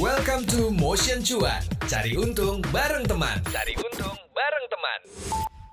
Welcome 0.00 0.48
to 0.56 0.72
Motion 0.72 1.20
Cuan. 1.20 1.60
Cari 1.84 2.16
untung 2.16 2.64
bareng 2.72 3.04
teman. 3.04 3.36
Cari 3.52 3.76
untung 3.76 4.16
bareng 4.32 4.66
teman. 4.72 5.00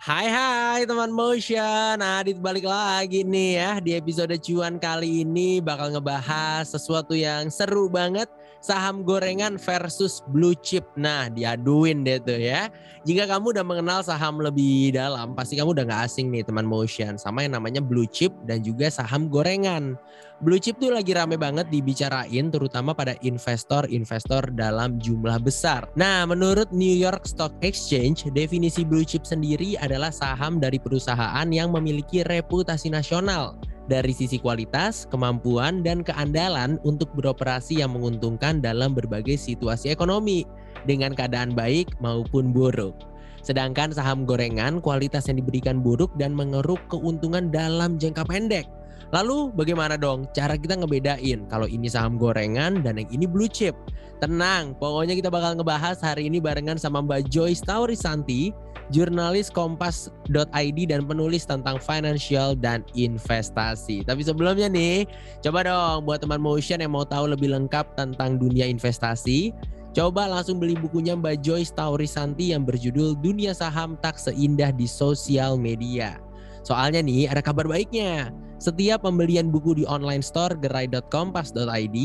Hai 0.04 0.28
hai 0.28 0.82
teman 0.84 1.16
motion, 1.16 1.96
Adit 2.04 2.36
balik 2.36 2.68
lagi 2.68 3.24
nih 3.24 3.56
ya 3.56 3.72
di 3.80 3.96
episode 3.96 4.36
cuan 4.44 4.84
kali 4.84 5.24
ini 5.24 5.64
bakal 5.64 5.96
ngebahas 5.96 6.68
sesuatu 6.68 7.16
yang 7.16 7.48
seru 7.48 7.88
banget 7.88 8.28
saham 8.60 9.02
gorengan 9.06 9.56
versus 9.60 10.22
blue 10.32 10.56
chip. 10.60 10.86
Nah 11.00 11.30
diaduin 11.32 12.04
deh 12.04 12.22
tuh 12.22 12.40
ya. 12.40 12.70
Jika 13.08 13.24
kamu 13.30 13.56
udah 13.56 13.66
mengenal 13.66 14.00
saham 14.04 14.44
lebih 14.44 14.96
dalam 14.96 15.32
pasti 15.32 15.56
kamu 15.56 15.72
udah 15.72 15.86
gak 15.88 16.02
asing 16.12 16.28
nih 16.28 16.44
teman 16.44 16.68
motion 16.68 17.16
sama 17.16 17.48
yang 17.48 17.56
namanya 17.56 17.80
blue 17.80 18.08
chip 18.10 18.36
dan 18.44 18.60
juga 18.60 18.92
saham 18.92 19.32
gorengan. 19.32 19.96
Blue 20.38 20.62
chip 20.62 20.78
tuh 20.78 20.94
lagi 20.94 21.18
rame 21.18 21.34
banget 21.34 21.66
dibicarain 21.74 22.54
terutama 22.54 22.94
pada 22.94 23.18
investor-investor 23.26 24.54
dalam 24.54 25.02
jumlah 25.02 25.42
besar. 25.42 25.90
Nah, 25.98 26.30
menurut 26.30 26.70
New 26.70 26.94
York 26.94 27.26
Stock 27.26 27.50
Exchange, 27.66 28.30
definisi 28.38 28.86
blue 28.86 29.02
chip 29.02 29.26
sendiri 29.26 29.74
adalah 29.82 30.14
saham 30.14 30.62
dari 30.62 30.78
perusahaan 30.78 31.48
yang 31.50 31.74
memiliki 31.74 32.22
reputasi 32.22 32.94
nasional 32.94 33.58
dari 33.88 34.12
sisi 34.12 34.38
kualitas, 34.38 35.08
kemampuan, 35.08 35.82
dan 35.82 36.04
keandalan 36.04 36.80
untuk 36.84 37.08
beroperasi 37.16 37.80
yang 37.82 37.96
menguntungkan 37.96 38.60
dalam 38.60 38.92
berbagai 38.94 39.40
situasi 39.40 39.92
ekonomi 39.92 40.44
dengan 40.84 41.16
keadaan 41.16 41.56
baik 41.56 41.92
maupun 42.04 42.52
buruk. 42.52 42.96
Sedangkan 43.42 43.96
saham 43.96 44.28
gorengan 44.28 44.84
kualitas 44.84 45.32
yang 45.32 45.40
diberikan 45.40 45.80
buruk 45.80 46.12
dan 46.20 46.36
mengeruk 46.36 46.84
keuntungan 46.92 47.48
dalam 47.48 47.96
jangka 47.96 48.28
pendek. 48.28 48.68
Lalu 49.16 49.56
bagaimana 49.56 49.96
dong 49.96 50.28
cara 50.36 50.60
kita 50.60 50.76
ngebedain 50.76 51.48
kalau 51.48 51.64
ini 51.64 51.88
saham 51.88 52.20
gorengan 52.20 52.84
dan 52.84 53.00
yang 53.00 53.08
ini 53.08 53.24
blue 53.24 53.48
chip? 53.48 53.72
Tenang, 54.20 54.76
pokoknya 54.76 55.16
kita 55.16 55.32
bakal 55.32 55.56
ngebahas 55.56 55.96
hari 56.04 56.28
ini 56.28 56.44
barengan 56.44 56.76
sama 56.76 57.00
Mbak 57.06 57.32
Joyce 57.32 57.64
Taurisanti, 57.64 58.52
jurnalis 58.94 59.52
kompas.id 59.52 60.80
dan 60.88 61.02
penulis 61.04 61.44
tentang 61.44 61.78
financial 61.80 62.56
dan 62.56 62.84
investasi. 62.96 64.04
Tapi 64.08 64.22
sebelumnya 64.24 64.72
nih, 64.72 65.08
coba 65.44 65.68
dong 65.68 66.08
buat 66.08 66.24
teman 66.24 66.40
motion 66.40 66.80
yang 66.80 66.96
mau 66.96 67.04
tahu 67.04 67.32
lebih 67.32 67.52
lengkap 67.52 67.96
tentang 68.00 68.40
dunia 68.40 68.68
investasi, 68.68 69.52
Coba 69.98 70.30
langsung 70.30 70.62
beli 70.62 70.78
bukunya 70.78 71.18
Mbak 71.18 71.42
Joyce 71.42 71.74
Taurisanti 71.74 72.54
yang 72.54 72.70
berjudul 72.70 73.18
Dunia 73.18 73.50
Saham 73.50 73.98
Tak 73.98 74.22
Seindah 74.22 74.70
di 74.70 74.86
Sosial 74.86 75.58
Media. 75.58 76.22
Soalnya 76.62 77.02
nih 77.02 77.26
ada 77.26 77.42
kabar 77.42 77.66
baiknya. 77.66 78.30
Setiap 78.62 79.10
pembelian 79.10 79.50
buku 79.50 79.74
di 79.74 79.90
online 79.90 80.22
store 80.22 80.54
gerai.kompas.id, 80.62 81.98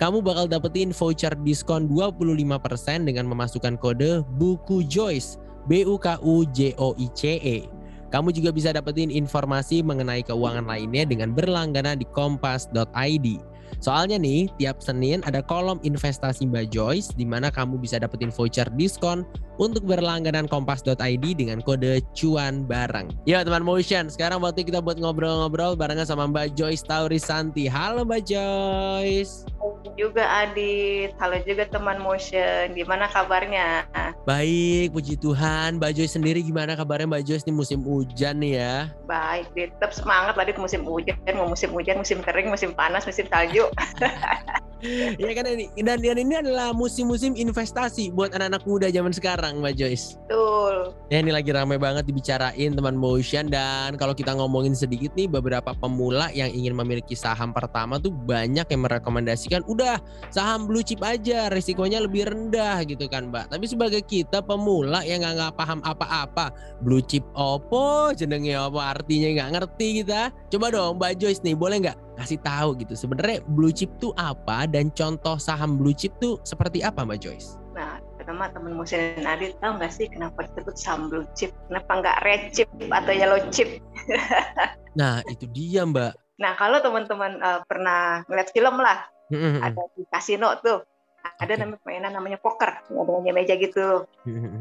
kamu 0.00 0.18
bakal 0.24 0.48
dapetin 0.48 0.88
voucher 0.96 1.36
diskon 1.44 1.84
25% 1.92 3.04
dengan 3.04 3.28
memasukkan 3.28 3.76
kode 3.76 4.24
buku 4.40 4.80
Joyce, 4.88 5.36
B 5.64 5.84
U 5.88 5.96
K 5.96 6.20
U 6.20 6.44
J 6.48 6.76
O 6.76 6.92
I 6.96 7.08
C 7.12 7.40
E. 7.40 7.58
Kamu 8.12 8.30
juga 8.30 8.54
bisa 8.54 8.70
dapetin 8.70 9.10
informasi 9.10 9.82
mengenai 9.82 10.22
keuangan 10.22 10.70
lainnya 10.70 11.02
dengan 11.02 11.34
berlangganan 11.34 11.98
di 11.98 12.06
kompas.id. 12.14 13.26
Soalnya 13.80 14.16
nih, 14.16 14.48
tiap 14.56 14.80
Senin 14.80 15.20
ada 15.28 15.44
kolom 15.44 15.80
investasi 15.84 16.48
Mbak 16.48 16.72
Joyce 16.72 17.12
di 17.14 17.28
mana 17.28 17.52
kamu 17.52 17.76
bisa 17.80 18.00
dapetin 18.00 18.32
voucher 18.32 18.68
diskon 18.74 19.24
untuk 19.58 19.86
berlangganan 19.86 20.50
kompas.id 20.50 21.24
dengan 21.36 21.62
kode 21.62 22.02
cuan 22.16 22.66
bareng. 22.66 23.10
Ya 23.28 23.46
teman 23.46 23.62
motion, 23.62 24.10
sekarang 24.10 24.42
waktu 24.42 24.66
kita 24.66 24.82
buat 24.82 24.98
ngobrol-ngobrol 24.98 25.78
barengan 25.78 26.08
sama 26.08 26.26
Mbak 26.26 26.58
Joyce 26.58 26.82
Taurisanti. 26.82 27.70
Halo 27.70 28.02
Mbak 28.02 28.22
Joyce. 28.26 29.46
Juga 29.94 30.26
Adit, 30.42 31.14
halo 31.22 31.38
juga 31.46 31.70
teman 31.70 32.02
motion. 32.02 32.74
Gimana 32.74 33.06
kabarnya? 33.06 33.86
Baik, 34.26 34.90
puji 34.90 35.14
Tuhan. 35.20 35.78
Mbak 35.78 35.92
Joyce 36.02 36.18
sendiri 36.18 36.42
gimana 36.42 36.74
kabarnya 36.74 37.06
Mbak 37.06 37.24
Joyce 37.28 37.46
nih 37.46 37.54
musim 37.54 37.80
hujan 37.86 38.42
nih 38.42 38.58
ya? 38.58 38.90
Baik, 39.06 39.46
tetap 39.54 39.94
semangat 39.94 40.34
Adit 40.34 40.58
musim 40.58 40.82
hujan, 40.82 41.14
mau 41.38 41.46
musim 41.46 41.70
hujan, 41.70 41.96
musim 42.00 42.18
kering, 42.20 42.50
musim 42.50 42.74
panas, 42.74 43.06
musim 43.06 43.24
salju. 43.30 43.63
ya 45.16 45.32
kan 45.32 45.48
ini 45.48 45.72
dan, 45.80 45.98
dan 46.04 46.18
ini 46.20 46.34
adalah 46.36 46.76
musim-musim 46.76 47.32
investasi 47.32 48.12
buat 48.12 48.36
anak-anak 48.36 48.62
muda 48.68 48.86
zaman 48.92 49.12
sekarang 49.16 49.64
Mbak 49.64 49.74
Joyce. 49.80 50.20
Betul. 50.28 50.92
Ya 51.08 51.24
ini 51.24 51.32
lagi 51.32 51.50
ramai 51.56 51.80
banget 51.80 52.04
dibicarain 52.04 52.70
teman 52.76 52.96
motion 52.96 53.48
dan 53.48 53.96
kalau 53.96 54.12
kita 54.12 54.36
ngomongin 54.36 54.76
sedikit 54.76 55.12
nih 55.16 55.28
beberapa 55.28 55.72
pemula 55.72 56.28
yang 56.36 56.52
ingin 56.52 56.76
memiliki 56.76 57.16
saham 57.16 57.56
pertama 57.56 57.96
tuh 57.96 58.12
banyak 58.12 58.68
yang 58.68 58.82
merekomendasikan 58.84 59.64
udah 59.64 59.96
saham 60.28 60.68
blue 60.68 60.84
chip 60.84 61.00
aja 61.00 61.48
risikonya 61.48 62.04
lebih 62.04 62.28
rendah 62.28 62.84
gitu 62.84 63.08
kan 63.08 63.32
Mbak. 63.32 63.56
Tapi 63.56 63.64
sebagai 63.64 64.04
kita 64.04 64.44
pemula 64.44 65.00
yang 65.08 65.24
nggak 65.24 65.34
nggak 65.40 65.54
paham 65.56 65.80
apa-apa 65.80 66.52
blue 66.84 67.00
chip 67.00 67.24
opo 67.32 68.12
jenenge 68.12 68.52
apa 68.52 69.00
artinya 69.00 69.28
nggak 69.40 69.50
ngerti 69.56 70.04
kita. 70.04 70.28
Coba 70.52 70.68
dong 70.68 71.00
Mbak 71.00 71.12
Joyce 71.16 71.40
nih 71.40 71.56
boleh 71.56 71.88
nggak 71.88 72.03
kasih 72.14 72.38
tahu 72.40 72.78
gitu 72.78 72.94
sebenarnya 72.94 73.42
blue 73.44 73.74
chip 73.74 73.90
tuh 73.98 74.14
apa 74.14 74.70
dan 74.70 74.90
contoh 74.94 75.36
saham 75.38 75.76
blue 75.76 75.94
chip 75.94 76.14
tuh 76.22 76.38
seperti 76.46 76.80
apa 76.80 77.02
Mbak 77.02 77.18
Joyce? 77.18 77.58
Nah, 77.74 77.98
pertama 78.16 78.46
teman 78.54 78.78
Musin 78.78 79.18
dan 79.18 79.26
Adit 79.26 79.58
tahu 79.58 79.82
nggak 79.82 79.92
sih 79.92 80.06
kenapa 80.06 80.46
disebut 80.46 80.74
saham 80.78 81.10
blue 81.10 81.26
chip? 81.34 81.50
Kenapa 81.66 81.90
nggak 82.00 82.18
red 82.22 82.42
chip 82.54 82.68
atau 82.88 83.12
yellow 83.12 83.40
chip? 83.50 83.82
nah, 85.00 85.20
itu 85.26 85.44
dia 85.50 85.82
Mbak. 85.82 86.14
Nah, 86.38 86.52
kalau 86.58 86.78
teman-teman 86.82 87.38
uh, 87.42 87.60
pernah 87.66 88.22
ngeliat 88.26 88.50
film 88.50 88.78
lah, 88.78 89.06
ada 89.62 89.82
di 89.94 90.02
kasino 90.10 90.58
tuh, 90.62 90.82
ada 91.38 91.54
namanya 91.56 91.78
permainan 91.82 92.12
namanya 92.14 92.38
poker, 92.42 92.84
ada 92.90 93.32
meja 93.32 93.54
gitu. 93.54 94.06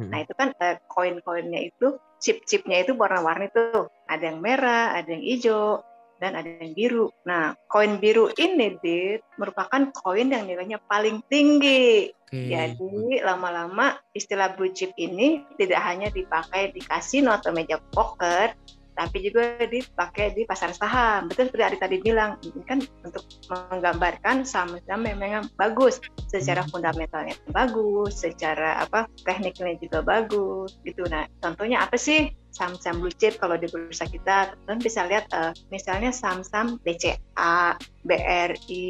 nah, 0.10 0.20
itu 0.22 0.34
kan 0.38 0.54
uh, 0.62 0.78
koin-koinnya 0.86 1.74
itu, 1.74 1.98
chip-chipnya 2.22 2.86
itu 2.86 2.94
warna-warni 2.94 3.50
tuh. 3.54 3.90
Ada 4.06 4.34
yang 4.34 4.40
merah, 4.40 4.94
ada 4.94 5.10
yang 5.10 5.26
hijau, 5.26 5.82
dan 6.24 6.40
ada 6.40 6.48
yang 6.48 6.72
biru. 6.72 7.12
Nah, 7.28 7.52
koin 7.68 8.00
biru 8.00 8.32
ini 8.40 8.80
dit 8.80 9.20
merupakan 9.36 9.92
koin 9.92 10.32
yang 10.32 10.48
nilainya 10.48 10.80
paling 10.88 11.20
tinggi. 11.28 12.08
Okay. 12.32 12.56
Jadi 12.56 13.20
lama-lama 13.20 14.00
istilah 14.16 14.56
blue 14.56 14.72
chip 14.72 14.96
ini 14.96 15.44
tidak 15.60 15.84
hanya 15.84 16.08
dipakai 16.08 16.72
di 16.72 16.80
kasino 16.80 17.36
atau 17.36 17.52
meja 17.52 17.78
poker, 17.92 18.56
tapi 18.94 19.26
juga 19.26 19.58
dipakai 19.66 20.34
di 20.38 20.46
pasar 20.46 20.74
saham. 20.74 21.30
Betul 21.30 21.50
seperti 21.50 21.64
Ari 21.66 21.78
tadi 21.82 21.98
bilang, 22.02 22.38
ini 22.46 22.64
kan 22.66 22.80
untuk 23.06 23.26
menggambarkan 23.50 24.46
saham-saham 24.46 25.02
memang 25.06 25.50
bagus, 25.58 26.00
secara 26.30 26.66
hmm. 26.66 26.72
fundamentalnya 26.72 27.36
bagus, 27.52 28.22
secara 28.22 28.82
apa 28.82 29.10
tekniknya 29.26 29.78
juga 29.82 30.00
bagus, 30.06 30.78
gitu. 30.86 31.06
Nah, 31.10 31.30
contohnya 31.42 31.86
apa 31.86 31.98
sih 31.98 32.32
saham-saham 32.54 33.02
blue 33.02 33.16
chip 33.18 33.42
kalau 33.42 33.58
di 33.58 33.66
bursa 33.70 34.06
kita? 34.06 34.54
Teman 34.66 34.80
bisa 34.80 35.06
lihat 35.10 35.26
uh, 35.34 35.52
misalnya 35.74 36.14
saham-saham 36.14 36.78
BCA, 36.86 37.78
BRI, 38.06 38.86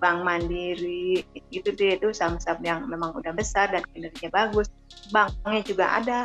Bank 0.00 0.24
Mandiri, 0.24 1.22
gitu 1.52 1.72
deh 1.76 2.00
itu 2.00 2.08
saham-saham 2.16 2.60
yang 2.64 2.80
memang 2.88 3.12
udah 3.12 3.32
besar 3.36 3.68
dan 3.68 3.84
kinerjanya 3.92 4.32
bagus. 4.32 4.72
Banknya 5.12 5.60
juga 5.64 5.86
ada, 6.00 6.18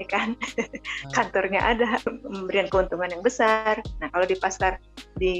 ya 0.00 0.08
kan 0.08 0.32
hmm. 0.32 1.12
kantornya 1.12 1.60
ada 1.60 2.00
memberikan 2.24 2.72
keuntungan 2.72 3.12
yang 3.12 3.20
besar 3.20 3.84
nah 4.00 4.08
kalau 4.08 4.24
di 4.24 4.36
pasar 4.40 4.80
di 5.20 5.34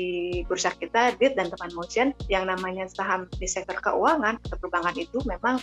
bursa 0.45 0.77
kita 0.77 1.17
dit 1.17 1.33
dan 1.33 1.49
teman 1.49 1.73
motion 1.73 2.13
yang 2.29 2.45
namanya 2.45 2.85
saham 2.93 3.25
di 3.41 3.49
sektor 3.49 3.75
keuangan 3.81 4.37
atau 4.37 4.57
perbankan 4.61 4.95
itu 5.01 5.17
memang 5.25 5.57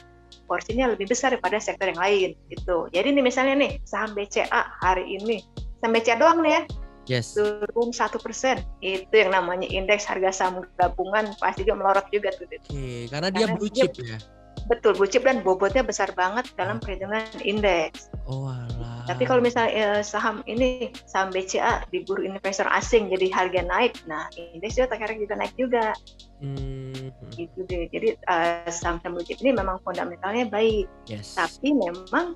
porsinya 0.50 0.90
lebih 0.92 1.08
besar 1.08 1.38
daripada 1.38 1.62
sektor 1.62 1.88
yang 1.88 2.02
lain 2.02 2.30
gitu 2.50 2.90
jadi 2.90 3.14
nih 3.14 3.24
misalnya 3.24 3.56
nih 3.56 3.72
saham 3.86 4.18
BCA 4.18 4.62
hari 4.82 5.22
ini 5.22 5.46
saham 5.80 5.94
BCA 5.94 6.18
doang 6.18 6.42
nih 6.42 6.54
ya 6.58 6.62
yes. 7.08 7.34
turun 7.34 7.90
satu 7.96 8.20
persen 8.20 8.62
itu 8.84 9.12
yang 9.12 9.32
namanya 9.32 9.66
indeks 9.72 10.04
harga 10.04 10.30
saham 10.30 10.68
gabungan 10.76 11.32
pasti 11.40 11.64
juga 11.64 11.80
melorot 11.80 12.08
juga 12.12 12.30
tuh. 12.36 12.46
Oke, 12.46 13.08
karena, 13.08 13.32
karena 13.32 13.36
dia 13.36 13.48
blue 13.56 13.72
chip 13.72 13.92
ya. 13.98 14.20
Betul, 14.68 15.00
blue 15.00 15.08
chip 15.08 15.24
dan 15.24 15.40
bobotnya 15.42 15.82
besar 15.82 16.12
banget 16.14 16.52
dalam 16.60 16.84
perhitungan 16.84 17.24
indeks. 17.42 18.12
Oh 18.28 18.52
alah. 18.52 19.08
Tapi 19.08 19.24
kalau 19.24 19.40
misalnya 19.40 19.72
eh, 19.72 20.02
saham 20.04 20.44
ini, 20.52 20.92
saham 21.08 21.32
BCA 21.32 21.88
diburu 21.96 22.28
investor 22.28 22.68
asing 22.76 23.08
jadi 23.08 23.32
harga 23.32 23.64
naik, 23.64 23.96
nah 24.04 24.28
indeks 24.36 24.76
juga 24.76 24.92
terkadang 24.92 25.24
juga 25.24 25.36
naik 25.40 25.56
juga. 25.56 25.96
Hmm. 26.44 27.16
Gitu 27.32 27.64
deh. 27.72 27.88
Jadi 27.88 28.20
uh, 28.28 28.68
saham-saham 28.68 29.16
blue 29.16 29.24
chip 29.24 29.40
ini 29.40 29.56
memang 29.56 29.80
fundamentalnya 29.80 30.52
baik. 30.52 30.92
Yes. 31.08 31.40
Tapi 31.40 31.72
memang 31.72 32.36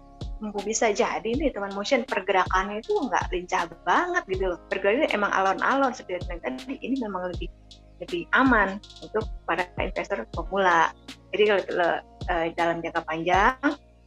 bisa 0.63 0.95
jadi 0.95 1.27
nih 1.27 1.51
teman 1.51 1.75
motion 1.75 2.07
pergerakannya 2.07 2.79
itu 2.81 2.95
nggak 2.95 3.27
lincah 3.35 3.67
banget 3.83 4.23
gitu 4.31 4.55
loh. 4.55 4.59
Pergerakannya 4.71 5.11
emang 5.11 5.31
alon-alon 5.35 5.91
seperti 5.91 6.23
yang 6.31 6.39
tadi 6.39 6.79
ini 6.79 6.95
memang 7.03 7.35
lebih 7.35 7.51
lebih 7.99 8.25
aman 8.31 8.79
untuk 9.03 9.27
para 9.43 9.67
investor 9.75 10.23
pemula. 10.31 10.95
Jadi 11.35 11.43
kalau 11.51 11.99
uh, 12.31 12.47
dalam 12.55 12.79
jangka 12.79 13.03
panjang 13.03 13.59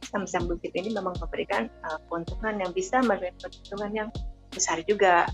saham-saham 0.07 0.45
blue 0.47 0.59
chip 0.61 0.73
ini 0.77 0.93
memang 0.93 1.17
memberikan 1.17 1.67
uh, 1.85 1.99
keuntungan 2.07 2.61
yang 2.61 2.71
bisa 2.71 3.01
memberikan 3.01 3.49
keuntungan 3.49 3.91
yang 3.91 4.09
besar 4.53 4.79
juga. 4.85 5.25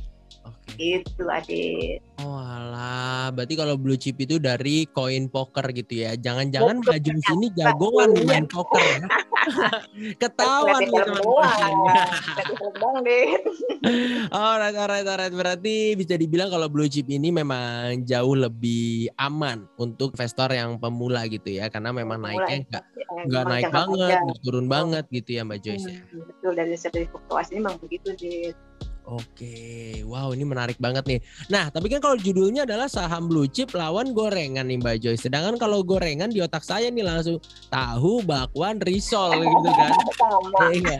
Okay. 0.42 1.04
Itu 1.04 1.28
adik. 1.28 2.00
Oh 2.24 2.40
alah, 2.40 3.30
berarti 3.36 3.54
kalau 3.60 3.76
blue 3.76 4.00
chip 4.00 4.18
itu 4.18 4.40
dari 4.40 4.88
koin 4.90 5.28
poker 5.28 5.70
gitu 5.76 6.08
ya. 6.08 6.16
Jangan-jangan 6.18 6.82
Mbak 6.82 7.00
Jum 7.04 7.20
sini 7.20 7.48
jagoan 7.54 8.16
main 8.26 8.48
poker 8.48 8.80
ya. 8.80 9.06
Ketahuan 10.22 10.82
nih 10.82 10.90
teman-teman. 10.92 11.74
alright, 14.36 14.76
alright, 14.78 15.08
alright. 15.08 15.34
Berarti 15.34 15.98
bisa 15.98 16.16
dibilang 16.16 16.50
kalau 16.54 16.70
blue 16.70 16.88
chip 16.88 17.10
ini 17.10 17.34
memang 17.34 18.06
jauh 18.06 18.36
lebih 18.38 19.10
aman 19.18 19.66
untuk 19.82 20.14
investor 20.14 20.50
yang 20.54 20.78
pemula 20.78 21.26
gitu 21.28 21.58
ya. 21.58 21.68
Karena 21.70 21.90
memang 21.94 22.22
naiknya 22.22 22.66
nggak 22.70 22.84
nggak 23.28 23.44
naik 23.50 23.70
banget, 23.74 24.18
turun 24.46 24.68
banget 24.70 25.06
gitu 25.10 25.30
ya 25.38 25.42
Mbak 25.46 25.60
Joyce. 25.62 25.88
Ya? 25.90 26.00
Hmm, 26.00 26.24
betul, 26.28 26.52
dari 26.58 26.76
segi 26.78 27.02
fluktuasi 27.10 27.52
memang 27.60 27.76
begitu 27.82 28.10
sih. 28.18 28.54
Oke, 29.12 30.00
wow 30.08 30.32
ini 30.32 30.48
menarik 30.48 30.80
banget 30.80 31.04
nih. 31.04 31.20
Nah, 31.52 31.68
tapi 31.68 31.92
kan 31.92 32.00
kalau 32.00 32.16
judulnya 32.16 32.64
adalah 32.64 32.88
saham 32.88 33.28
blue 33.28 33.44
chip 33.44 33.76
lawan 33.76 34.16
gorengan 34.16 34.64
nih 34.64 34.80
Mbak 34.80 34.96
Joy. 35.04 35.20
Sedangkan 35.20 35.60
kalau 35.60 35.84
gorengan 35.84 36.32
di 36.32 36.40
otak 36.40 36.64
saya 36.64 36.88
nih 36.88 37.04
langsung 37.04 37.36
tahu, 37.68 38.24
bakwan, 38.24 38.80
risol 38.80 39.36
gitu 39.36 39.70
kan. 39.76 39.92
Iya. 40.72 40.98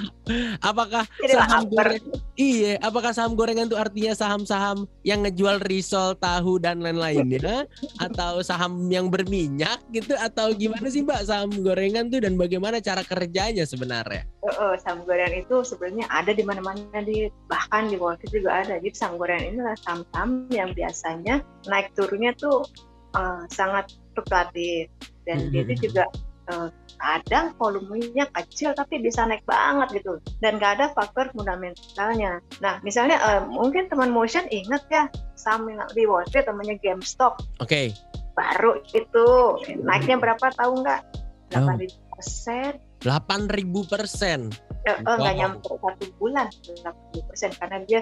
apakah 0.72 1.04
saham 1.28 1.68
gorengan? 1.68 2.23
Iya, 2.34 2.82
apakah 2.82 3.14
saham 3.14 3.38
gorengan 3.38 3.70
itu 3.70 3.78
artinya 3.78 4.10
saham-saham 4.10 4.90
yang 5.06 5.22
ngejual 5.22 5.62
risol, 5.70 6.18
tahu 6.18 6.58
dan 6.58 6.82
lain-lainnya 6.82 7.70
atau 8.02 8.42
saham 8.42 8.90
yang 8.90 9.06
berminyak 9.06 9.78
gitu 9.94 10.18
atau 10.18 10.50
gimana 10.50 10.90
sih 10.90 11.06
Mbak 11.06 11.30
saham 11.30 11.54
gorengan 11.62 12.10
tuh 12.10 12.26
dan 12.26 12.34
bagaimana 12.34 12.82
cara 12.82 13.06
kerjanya 13.06 13.62
sebenarnya? 13.62 14.26
Uh, 14.42 14.50
uh, 14.50 14.72
saham 14.82 15.06
gorengan 15.06 15.46
itu 15.46 15.62
sebenarnya 15.62 16.10
ada 16.10 16.34
di 16.34 16.42
mana-mana 16.42 16.98
di 17.06 17.30
bahkan 17.46 17.86
di 17.86 17.94
Wall 17.94 18.18
Street 18.18 18.42
juga 18.42 18.66
ada. 18.66 18.82
Jadi 18.82 18.98
saham 18.98 19.14
gorengan 19.14 19.44
ini 19.46 19.56
adalah 19.62 19.78
saham-saham 19.86 20.30
yang 20.50 20.70
biasanya 20.74 21.34
naik 21.70 21.94
turunnya 21.94 22.34
tuh 22.34 22.66
uh, 23.14 23.46
sangat 23.46 23.94
fluktuatif 24.18 24.90
dan 25.22 25.38
mm 25.38 25.44
-hmm. 25.46 25.52
dia 25.54 25.62
itu 25.70 25.74
juga 25.86 26.04
uh, 26.50 26.68
kadang 26.98 27.54
volumenya 27.58 28.26
kecil 28.32 28.72
tapi 28.72 29.00
bisa 29.00 29.26
naik 29.26 29.42
banget 29.46 30.02
gitu 30.02 30.18
dan 30.40 30.56
gak 30.56 30.80
ada 30.80 30.86
faktor 30.92 31.30
fundamentalnya. 31.34 32.40
Nah 32.62 32.78
misalnya 32.82 33.20
uh, 33.22 33.42
mungkin 33.46 33.90
teman 33.90 34.10
motion 34.10 34.46
ingat 34.50 34.84
ya 34.88 35.06
Wall 36.08 36.24
Street 36.30 36.48
namanya 36.48 36.74
GameStop. 36.80 37.40
Oke. 37.60 37.68
Okay. 37.68 37.86
Baru 38.34 38.82
itu 38.90 39.26
naiknya 39.86 40.18
berapa 40.18 40.50
tahu 40.58 40.82
nggak? 40.82 41.02
8 41.54 41.78
persen. 42.10 42.82
Delapan 42.98 43.46
ribu 43.46 43.86
persen 43.86 44.50
nggak 44.84 45.00
oh, 45.08 45.16
wow. 45.16 45.32
nyampe 45.32 45.72
satu 45.80 46.04
bulan 46.20 46.46
80 46.84 47.28
persen 47.32 47.50
karena 47.56 47.78
dia 47.88 48.00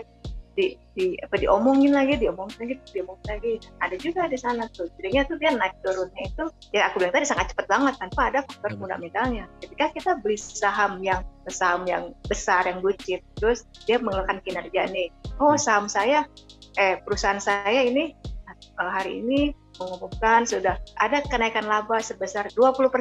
di, 0.53 0.77
di 0.93 1.17
apa 1.25 1.41
diomongin 1.41 1.97
lagi 1.97 2.21
diomongin 2.21 2.57
lagi 2.61 2.75
diomongin 2.93 3.27
lagi 3.29 3.53
ada 3.81 3.97
juga 3.97 4.29
di 4.29 4.37
sana 4.37 4.69
tuh 4.73 4.89
jadinya 5.01 5.25
tuh 5.25 5.37
dia 5.41 5.51
naik 5.53 5.75
turunnya 5.81 6.23
itu 6.29 6.45
ya 6.77 6.93
aku 6.93 7.01
bilang 7.01 7.15
tadi 7.17 7.27
sangat 7.29 7.53
cepat 7.57 7.67
banget 7.69 7.95
tanpa 7.97 8.21
ada 8.29 8.41
faktor 8.45 8.73
fundamentalnya 8.77 9.45
ketika 9.65 9.85
kita 9.97 10.11
beli 10.21 10.37
saham 10.37 11.01
yang 11.01 11.25
saham 11.49 11.89
yang 11.89 12.13
besar 12.29 12.69
yang 12.69 12.85
blue 12.85 12.97
chip 13.01 13.25
terus 13.41 13.65
dia 13.89 13.97
mengeluarkan 13.97 14.45
kinerja 14.45 14.93
nih 14.93 15.09
oh 15.41 15.57
saham 15.57 15.89
saya 15.89 16.29
eh 16.77 17.01
perusahaan 17.01 17.41
saya 17.41 17.85
ini 17.85 18.13
eh, 18.61 18.91
hari 18.93 19.25
ini 19.25 19.57
mengumumkan 19.81 20.45
sudah 20.45 20.77
ada 21.01 21.25
kenaikan 21.27 21.65
laba 21.65 21.99
sebesar 22.05 22.53
20%. 22.53 22.93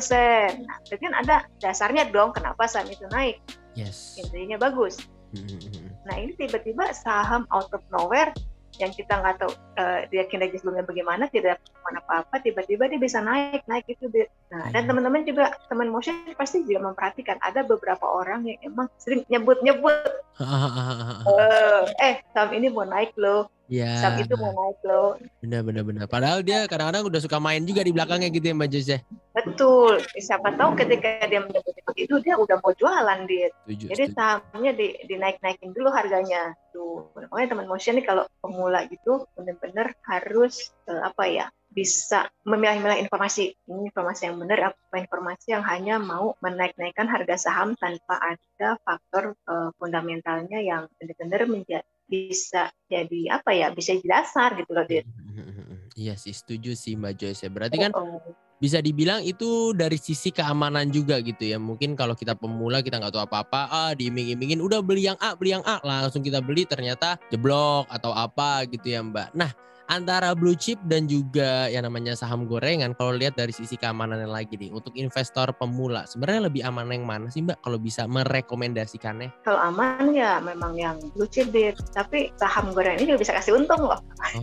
Nah, 0.63 0.77
itu 0.87 0.95
kan 0.97 1.13
ada 1.19 1.35
dasarnya 1.59 2.07
dong 2.09 2.31
kenapa 2.31 2.63
saham 2.65 2.87
itu 2.87 3.03
naik. 3.11 3.43
Yes. 3.75 4.15
Intinya 4.19 4.55
bagus. 4.55 5.03
Mm-hmm. 5.31 6.07
Nah 6.07 6.15
ini 6.19 6.31
tiba-tiba 6.35 6.91
saham 6.91 7.47
out 7.51 7.71
of 7.71 7.83
nowhere 7.91 8.35
yang 8.79 8.91
kita 8.91 9.19
nggak 9.19 9.39
tahu 9.39 9.51
uh, 9.79 10.07
dia 10.09 10.25
kinerja 10.27 10.59
sebelumnya 10.59 10.87
bagaimana 10.87 11.27
tidak 11.27 11.59
mana 11.91 11.99
apa-apa 12.07 12.39
tiba-tiba 12.39 12.87
dia 12.87 12.95
bisa 12.95 13.19
naik 13.19 13.67
naik 13.67 13.83
itu 13.91 14.07
dia. 14.07 14.31
nah 14.47 14.71
dan 14.71 14.71
mm-hmm. 14.71 14.87
teman-teman 14.87 15.21
juga 15.27 15.45
teman 15.67 15.91
motion 15.91 16.15
pasti 16.39 16.63
juga 16.63 16.87
memperhatikan 16.87 17.35
ada 17.43 17.67
beberapa 17.67 18.07
orang 18.07 18.47
yang 18.47 18.57
emang 18.63 18.87
sering 18.95 19.27
nyebut-nyebut 19.27 20.07
uh, 20.39 21.83
eh 21.99 22.23
saham 22.31 22.55
ini 22.55 22.71
mau 22.71 22.87
naik 22.87 23.11
loh 23.19 23.51
Ya. 23.71 24.03
Saham 24.03 24.19
itu 24.19 24.35
mau 24.35 24.51
naik 24.51 24.83
loh. 24.83 25.15
Benar 25.39 25.63
benar 25.63 25.87
benar. 25.87 26.03
Padahal 26.11 26.43
dia 26.43 26.67
kadang-kadang 26.67 27.07
udah 27.07 27.23
suka 27.23 27.39
main 27.39 27.63
juga 27.63 27.87
di 27.87 27.95
belakangnya 27.95 28.27
gitu 28.27 28.51
ya 28.51 28.55
Mbak 28.59 28.67
Jose. 28.67 28.99
Betul. 29.31 30.03
Siapa 30.19 30.59
tahu 30.59 30.75
ketika 30.75 31.23
dia 31.31 31.39
menyebut 31.39 31.71
itu 31.95 32.15
dia 32.19 32.35
udah 32.35 32.59
mau 32.59 32.75
jualan 32.75 33.19
dia. 33.31 33.47
Tujuh, 33.63 33.87
Jadi 33.95 34.11
sahamnya 34.11 34.75
di, 34.75 34.91
dinaik-naikin 35.07 35.71
dulu 35.71 35.87
harganya. 35.87 36.51
Tuh. 36.75 37.15
Makanya 37.15 37.55
teman 37.55 37.71
motion 37.71 37.95
nih 37.95 38.03
kalau 38.03 38.27
pemula 38.43 38.83
gitu 38.91 39.23
benar-benar 39.39 39.95
harus 40.03 40.75
uh, 40.91 41.07
apa 41.07 41.23
ya? 41.31 41.47
Bisa 41.71 42.27
memilah-milah 42.43 42.99
informasi. 42.99 43.55
Ini 43.65 43.89
informasi 43.89 44.27
yang 44.27 44.35
benar, 44.37 44.75
apa 44.75 44.95
informasi 44.99 45.55
yang 45.55 45.63
hanya 45.63 45.97
mau 45.97 46.35
menaik-naikkan 46.43 47.07
harga 47.07 47.47
saham 47.47 47.79
tanpa 47.79 48.19
ada 48.19 48.75
faktor 48.83 49.39
uh, 49.47 49.71
fundamentalnya 49.79 50.59
yang 50.59 50.91
benar-benar 50.99 51.47
menjadi 51.47 51.87
bisa 52.11 52.67
jadi 52.91 53.39
apa 53.39 53.55
ya 53.55 53.71
bisa 53.71 53.95
jadi 53.95 54.19
dasar 54.19 54.51
gitu 54.59 54.75
loh 54.75 54.83
Dit. 54.83 55.07
Iya 55.91 56.15
sih 56.15 56.31
setuju 56.31 56.71
sih 56.71 56.95
Mbak 56.95 57.13
Joyce. 57.19 57.51
Berarti 57.51 57.77
kan 57.77 57.91
oh, 57.91 58.15
oh. 58.15 58.33
bisa 58.63 58.79
dibilang 58.79 59.21
itu 59.27 59.75
dari 59.75 59.99
sisi 59.99 60.31
keamanan 60.31 60.87
juga 60.87 61.19
gitu 61.19 61.43
ya. 61.43 61.59
Mungkin 61.59 61.99
kalau 61.99 62.15
kita 62.15 62.31
pemula 62.31 62.79
kita 62.79 62.95
nggak 62.95 63.11
tahu 63.11 63.27
apa-apa, 63.27 63.67
ah 63.67 63.91
diiming-imingin 63.91 64.63
udah 64.63 64.79
beli 64.79 65.11
yang 65.11 65.19
A, 65.19 65.35
beli 65.35 65.51
yang 65.51 65.61
A, 65.67 65.83
langsung 65.83 66.23
kita 66.23 66.39
beli 66.39 66.63
ternyata 66.63 67.19
jeblok 67.27 67.91
atau 67.91 68.15
apa 68.15 68.63
gitu 68.71 68.87
ya 68.87 69.03
Mbak. 69.03 69.35
Nah 69.35 69.51
antara 69.91 70.31
blue 70.31 70.55
chip 70.55 70.79
dan 70.87 71.03
juga 71.03 71.67
yang 71.67 71.83
namanya 71.83 72.15
saham 72.15 72.47
gorengan 72.47 72.95
kalau 72.95 73.11
lihat 73.11 73.35
dari 73.35 73.51
sisi 73.51 73.75
keamanannya 73.75 74.31
lagi 74.31 74.55
nih 74.55 74.71
untuk 74.71 74.95
investor 74.95 75.51
pemula 75.59 76.07
sebenarnya 76.07 76.47
lebih 76.47 76.63
aman 76.63 76.87
yang 76.95 77.03
mana 77.03 77.27
sih 77.27 77.43
mbak 77.43 77.59
kalau 77.59 77.75
bisa 77.75 78.07
merekomendasikannya? 78.07 79.35
Kalau 79.43 79.59
aman 79.59 80.15
ya 80.15 80.39
memang 80.39 80.79
yang 80.79 80.95
blue 81.11 81.27
chip 81.27 81.51
deh 81.51 81.75
tapi 81.91 82.31
saham 82.39 82.71
gorengan 82.71 83.03
ini 83.03 83.11
juga 83.11 83.19
bisa 83.27 83.35
kasih 83.35 83.59
untung 83.59 83.83
loh. 83.83 83.99
Oh, 83.99 84.41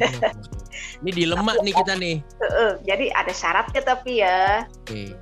ini 1.00 1.10
dilemak 1.24 1.56
nih 1.64 1.72
kita 1.72 1.96
nih. 1.96 2.16
uh, 2.44 2.76
jadi 2.84 3.08
ada 3.16 3.32
syaratnya 3.32 3.80
tapi 3.80 4.20
ya. 4.20 4.68
Okay. 4.84 5.16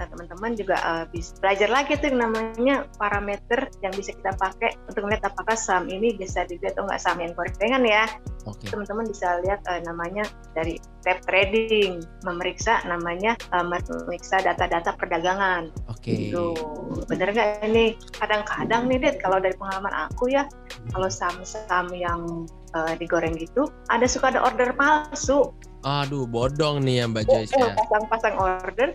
teman-teman 0.00 0.56
juga 0.56 0.80
uh, 0.80 1.04
bisa 1.12 1.36
belajar 1.44 1.68
lagi 1.68 1.92
tuh 2.00 2.08
namanya 2.10 2.88
parameter 2.96 3.68
yang 3.84 3.92
bisa 3.92 4.16
kita 4.16 4.32
pakai 4.40 4.72
untuk 4.88 5.04
melihat 5.04 5.28
apakah 5.28 5.52
saham 5.52 5.92
ini 5.92 6.16
bisa 6.16 6.48
dilihat 6.48 6.74
atau 6.74 6.88
nggak 6.88 7.00
saham 7.00 7.20
yang 7.20 7.32
gorengan 7.36 7.84
ya. 7.84 8.04
Okay. 8.48 8.72
teman-teman 8.72 9.04
bisa 9.04 9.36
lihat 9.44 9.60
uh, 9.70 9.80
namanya 9.86 10.26
dari 10.58 10.82
tab 11.06 11.22
trading 11.24 12.02
memeriksa 12.26 12.82
namanya 12.84 13.38
uh, 13.54 13.62
memeriksa 13.62 14.42
data-data 14.42 14.98
perdagangan. 14.98 15.70
Oke. 15.86 16.10
Okay. 16.10 16.16
Gitu. 16.28 16.58
Bener 17.06 17.30
nggak 17.30 17.70
ini? 17.70 17.94
Kadang-kadang 18.18 18.90
nih 18.90 18.98
Dit, 18.98 19.16
kalau 19.22 19.38
dari 19.38 19.54
pengalaman 19.54 20.10
aku 20.10 20.34
ya, 20.34 20.44
kalau 20.90 21.06
saham-saham 21.06 21.94
yang 21.94 22.44
uh, 22.74 22.92
digoreng 22.98 23.38
gitu, 23.38 23.70
ada 23.88 24.04
suka 24.10 24.34
ada 24.34 24.42
order 24.42 24.74
palsu. 24.74 25.54
Aduh, 25.80 26.28
bodong 26.28 26.84
nih 26.84 27.00
ya 27.00 27.04
Mbak 27.08 27.24
Joyce 27.24 27.54
ya. 27.56 27.72
Pasang-pasang 27.72 28.36
order 28.36 28.92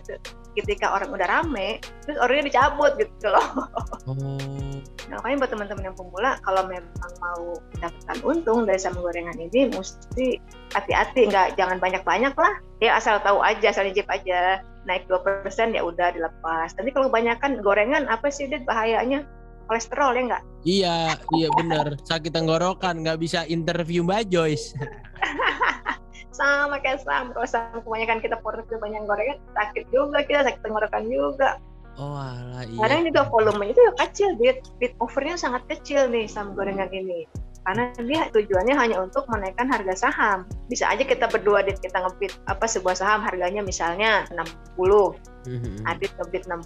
ketika 0.56 0.96
orang 0.96 1.12
udah 1.12 1.28
rame, 1.28 1.78
terus 2.04 2.16
ordernya 2.16 2.48
dicabut 2.48 2.96
gitu 2.96 3.28
loh. 3.28 3.68
Oh. 4.08 4.40
Nah, 5.06 5.22
makanya 5.22 5.46
buat 5.46 5.50
teman-teman 5.54 5.84
yang 5.92 5.96
pemula, 5.98 6.30
kalau 6.42 6.66
memang 6.66 7.12
mau 7.22 7.60
mendapatkan 7.78 8.18
untung 8.26 8.66
dari 8.66 8.80
saham 8.80 8.98
gorengan 8.98 9.38
ini, 9.38 9.70
mesti 9.70 10.42
hati-hati, 10.74 11.30
nggak 11.30 11.54
jangan 11.54 11.78
banyak-banyak 11.78 12.34
lah. 12.34 12.54
Ya 12.82 12.98
asal 12.98 13.22
tahu 13.22 13.38
aja, 13.38 13.70
asal 13.70 13.86
nyicip 13.86 14.08
aja. 14.10 14.64
Naik 14.86 15.06
2% 15.10 15.74
ya 15.74 15.82
udah 15.82 16.14
dilepas. 16.14 16.74
Tapi 16.74 16.90
kalau 16.94 17.10
kebanyakan 17.10 17.62
gorengan, 17.62 18.06
apa 18.10 18.30
sih 18.30 18.50
dia 18.50 18.62
bahayanya? 18.62 19.26
kolesterol 19.66 20.14
ya 20.14 20.22
enggak? 20.22 20.42
Iya, 20.62 20.98
iya 21.38 21.48
benar. 21.58 21.86
Sakit 22.06 22.30
tenggorokan, 22.30 23.02
nggak 23.02 23.18
bisa 23.18 23.42
interview 23.50 24.06
Mbak 24.06 24.30
Joyce. 24.30 24.70
sama 26.36 26.76
kayak 26.84 27.00
sama 27.00 27.32
kalau 27.32 27.48
sama 27.48 27.80
kebanyakan 27.80 28.20
kita 28.20 28.36
portfolio 28.44 28.76
banyak 28.76 29.02
gorengan 29.08 29.38
sakit 29.56 29.84
juga 29.88 30.18
kita 30.28 30.44
sakit 30.44 30.60
tenggorokan 30.60 31.04
juga 31.08 31.56
oh 31.96 32.12
alah 32.12 32.62
iya 32.68 32.78
kadang 32.84 33.08
juga 33.08 33.22
volumenya 33.32 33.72
itu 33.72 33.80
ya 33.80 33.92
kecil 34.04 34.28
bit 34.36 34.58
bit 34.76 34.92
overnya 35.00 35.40
sangat 35.40 35.64
kecil 35.72 36.04
nih 36.12 36.28
sama 36.28 36.52
gorengan 36.52 36.92
ini 36.92 37.24
karena 37.66 37.90
dia 37.98 38.30
tujuannya 38.30 38.78
hanya 38.78 38.96
untuk 39.02 39.26
menaikkan 39.26 39.66
harga 39.66 40.06
saham. 40.06 40.46
Bisa 40.70 40.86
aja 40.86 41.02
kita 41.02 41.26
berdua 41.26 41.66
dit 41.66 41.74
kita 41.82 41.98
ngebit 41.98 42.30
apa 42.46 42.62
sebuah 42.62 42.94
saham 42.94 43.26
harganya 43.26 43.58
misalnya 43.58 44.22
60. 44.30 44.38
Mm-hmm. 44.78 45.82
Adit 45.82 46.14
ngebit 46.14 46.46
60. 46.46 46.62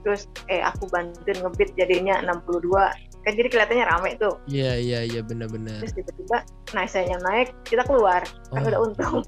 Terus 0.00 0.32
eh 0.48 0.64
aku 0.64 0.88
bantuin 0.88 1.44
ngebit 1.44 1.76
jadinya 1.76 2.24
62. 2.24 3.09
Kan 3.26 3.32
jadi 3.36 3.48
kelihatannya 3.52 3.86
rame 3.86 4.10
tuh. 4.16 4.34
Iya 4.48 4.62
yeah, 4.62 4.74
iya 4.76 4.90
yeah, 4.90 5.02
iya 5.04 5.14
yeah, 5.20 5.22
benar-benar. 5.24 5.78
Terus 5.84 5.94
tiba-tiba 5.96 6.38
naiknya 6.74 7.18
naik 7.22 7.48
kita 7.66 7.82
keluar 7.86 8.22
kan 8.50 8.62
oh. 8.62 8.70
udah 8.70 8.80
untung 8.82 9.22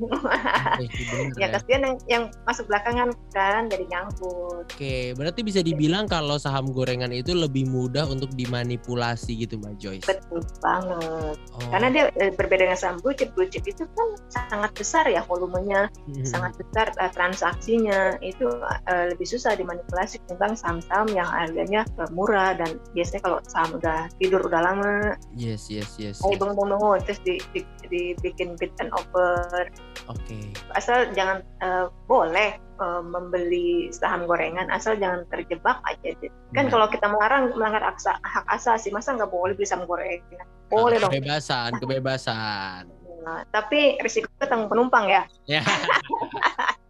ya 1.41 1.47
kasihan 1.55 1.83
yang 1.83 1.97
yang 2.11 2.25
masuk 2.47 2.67
belakangan 2.67 3.15
kan 3.35 3.71
jadi 3.71 3.85
nyangkut 3.87 4.67
oke 4.67 4.95
berarti 5.19 5.41
bisa 5.47 5.61
dibilang 5.63 6.07
kalau 6.11 6.39
saham 6.39 6.71
gorengan 6.71 7.11
itu 7.15 7.35
lebih 7.35 7.67
mudah 7.71 8.07
untuk 8.07 8.31
dimanipulasi 8.35 9.47
gitu 9.47 9.59
mbak 9.63 9.79
Joyce 9.79 10.07
betul 10.07 10.43
banget 10.63 11.37
oh. 11.39 11.69
karena 11.71 11.89
dia 11.91 12.05
eh, 12.19 12.33
berbeda 12.35 12.67
dengan 12.67 12.79
saham 12.79 12.97
blue 13.03 13.15
chip 13.15 13.31
blue 13.35 13.47
chip 13.47 13.67
itu 13.67 13.87
kan 13.87 14.09
sangat 14.51 14.71
besar 14.75 15.05
ya 15.07 15.23
volumenya 15.27 15.91
hmm. 16.11 16.27
sangat 16.27 16.59
besar 16.59 16.91
uh, 16.99 17.11
transaksinya 17.11 18.19
itu 18.23 18.47
uh, 18.91 19.05
lebih 19.15 19.27
susah 19.27 19.55
dimanipulasi 19.55 20.19
tentang 20.27 20.55
saham-saham 20.59 21.11
yang 21.15 21.27
harganya 21.27 21.87
murah 22.11 22.55
dan 22.59 22.79
biasanya 22.95 23.23
kalau 23.23 23.39
saham 23.47 23.79
udah 23.83 24.07
tidur 24.23 24.41
udah 24.47 24.63
lama 24.63 25.19
yes 25.35 25.67
yes 25.67 25.99
yes, 25.99 26.23
yes. 26.23 26.39
bangun-bangun 26.39 27.03
terus 27.03 27.19
di, 27.27 27.43
di, 27.51 27.67
dibikin 27.91 28.55
bid 28.55 28.71
and 28.79 28.95
offer 28.95 29.67
oke 30.07 30.15
okay. 30.23 30.55
asal 30.79 31.11
jangan 31.19 31.43
uh, 31.67 31.91
boleh 32.07 32.63
uh, 32.79 33.03
membeli 33.03 33.91
saham 33.91 34.31
gorengan 34.31 34.71
asal 34.71 34.95
jangan 34.95 35.27
terjebak 35.35 35.83
aja 35.83 36.15
kan 36.55 36.71
hmm. 36.71 36.73
kalau 36.73 36.87
kita 36.87 37.11
melarang 37.11 37.51
melanggar 37.59 37.83
aksa, 37.83 38.23
hak 38.23 38.47
asasi 38.55 38.95
masa 38.95 39.19
nggak 39.19 39.35
boleh 39.35 39.59
beli 39.59 39.67
saham 39.67 39.83
gorengan 39.91 40.47
boleh 40.71 41.03
dong 41.03 41.11
kebebasan 41.11 41.75
kebebasan 41.83 42.87
nah, 43.27 43.43
tapi 43.51 43.99
risiko 43.99 44.31
tanggung 44.47 44.71
penumpang 44.71 45.11
ya, 45.11 45.23
ya. 45.51 45.63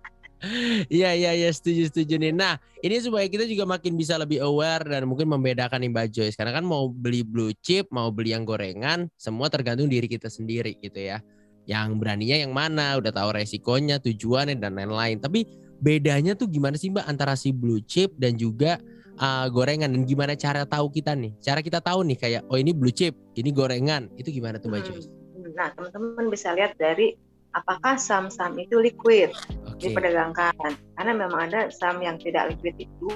Iya 0.90 1.14
iya 1.14 1.30
iya 1.38 1.50
setuju 1.54 1.86
setuju 1.86 2.18
nih. 2.18 2.34
Nah 2.34 2.58
ini 2.82 2.98
supaya 2.98 3.30
kita 3.30 3.46
juga 3.46 3.62
makin 3.62 3.94
bisa 3.94 4.18
lebih 4.18 4.42
aware 4.42 4.82
dan 4.82 5.06
mungkin 5.06 5.30
membedakan 5.30 5.78
nih 5.86 5.90
Mbak 5.94 6.06
Joyce. 6.10 6.34
Karena 6.34 6.58
kan 6.58 6.66
mau 6.66 6.90
beli 6.90 7.22
blue 7.22 7.54
chip, 7.62 7.86
mau 7.94 8.10
beli 8.10 8.34
yang 8.34 8.42
gorengan, 8.42 9.06
semua 9.14 9.46
tergantung 9.46 9.86
diri 9.86 10.10
kita 10.10 10.26
sendiri 10.26 10.74
gitu 10.82 10.98
ya. 10.98 11.22
Yang 11.70 11.94
beraninya 12.02 12.42
yang 12.42 12.50
mana, 12.50 12.98
udah 12.98 13.14
tahu 13.14 13.38
resikonya, 13.38 14.02
tujuannya 14.02 14.58
dan 14.58 14.74
lain-lain. 14.74 15.22
Tapi 15.22 15.46
bedanya 15.78 16.34
tuh 16.34 16.50
gimana 16.50 16.74
sih 16.74 16.90
Mbak 16.90 17.06
antara 17.06 17.38
si 17.38 17.54
blue 17.54 17.78
chip 17.86 18.10
dan 18.18 18.34
juga 18.34 18.82
uh, 19.22 19.46
gorengan 19.46 19.94
dan 19.94 20.02
gimana 20.02 20.34
cara 20.34 20.66
tahu 20.66 20.90
kita 20.90 21.14
nih? 21.14 21.38
Cara 21.38 21.62
kita 21.62 21.78
tahu 21.78 22.02
nih 22.02 22.18
kayak 22.18 22.42
oh 22.50 22.58
ini 22.58 22.74
blue 22.74 22.90
chip, 22.90 23.14
ini 23.38 23.54
gorengan, 23.54 24.10
itu 24.18 24.34
gimana 24.34 24.58
tuh 24.58 24.74
Mbak 24.74 24.80
hmm. 24.82 24.88
Joyce? 24.90 25.08
Nah 25.52 25.68
teman-teman 25.76 26.26
bisa 26.32 26.50
lihat 26.56 26.74
dari 26.80 27.14
apakah 27.52 28.00
saham-saham 28.00 28.56
itu 28.58 28.80
liquid 28.80 29.30
okay. 29.82 29.90
diperdagangkan 29.90 30.72
karena 30.94 31.12
memang 31.12 31.40
ada 31.50 31.60
saham 31.74 31.98
yang 31.98 32.16
tidak 32.22 32.54
liquid 32.54 32.78
itu 32.78 33.10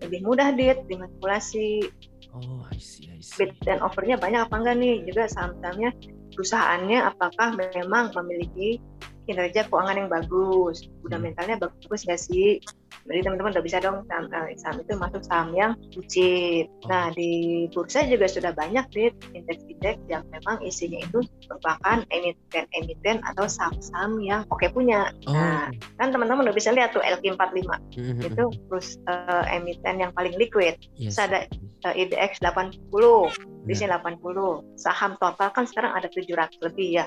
lebih 0.00 0.20
mudah 0.22 0.54
dit 0.54 0.78
dimanipulasi 0.86 1.90
oh 2.30 2.62
I 2.70 2.78
see, 2.78 3.10
I 3.10 3.18
see. 3.18 3.34
bid 3.42 3.50
dan 3.66 3.82
offernya 3.82 4.16
banyak 4.16 4.46
apa 4.46 4.54
enggak 4.54 4.76
nih 4.78 4.94
juga 5.10 5.26
saham-sahamnya 5.26 5.90
perusahaannya 6.34 6.98
apakah 7.02 7.48
memang 7.58 8.14
memiliki 8.22 8.78
kinerja 9.24 9.66
keuangan 9.68 9.96
yang 9.96 10.08
bagus, 10.12 10.86
fundamentalnya 11.00 11.56
bagus 11.60 12.04
nggak 12.04 12.20
sih? 12.20 12.60
Jadi 13.04 13.20
teman-teman 13.20 13.52
udah 13.52 13.64
bisa 13.64 13.78
dong 13.84 14.08
saham, 14.08 14.32
eh, 14.32 14.56
saham 14.56 14.80
itu 14.80 14.92
masuk 14.96 15.22
saham 15.28 15.48
yang 15.52 15.72
wajib. 15.92 16.72
Nah 16.88 17.12
di 17.12 17.64
bursa 17.68 18.08
juga 18.08 18.24
sudah 18.24 18.56
banyak 18.56 18.84
deh 18.96 19.12
indeks-indeks 19.36 20.00
yang 20.08 20.24
memang 20.32 20.56
isinya 20.64 21.04
itu 21.04 21.20
merupakan 21.44 22.00
emiten-emiten 22.08 23.20
atau 23.28 23.44
saham-saham 23.44 24.24
yang 24.24 24.48
oke 24.48 24.64
punya. 24.72 25.12
Oh. 25.28 25.36
Nah 25.36 25.68
kan 26.00 26.16
teman-teman 26.16 26.48
udah 26.48 26.56
bisa 26.56 26.72
lihat 26.72 26.96
tuh 26.96 27.04
LQ45 27.04 27.68
mm-hmm. 27.68 28.24
itu 28.24 28.44
terus 28.72 28.96
uh, 29.04 29.44
emiten 29.52 30.00
yang 30.00 30.12
paling 30.16 30.32
liquid. 30.40 30.80
Yes. 30.96 31.16
Terus 31.16 31.18
ada 31.20 31.38
uh, 31.84 31.94
IDX 31.94 32.40
80, 32.40 33.68
di 33.68 33.74
sini 33.76 33.92
80. 33.92 34.80
Saham 34.80 35.20
total 35.20 35.48
kan 35.52 35.64
sekarang 35.68 35.92
ada 35.92 36.08
700 36.08 36.56
lebih 36.64 37.04
ya. 37.04 37.06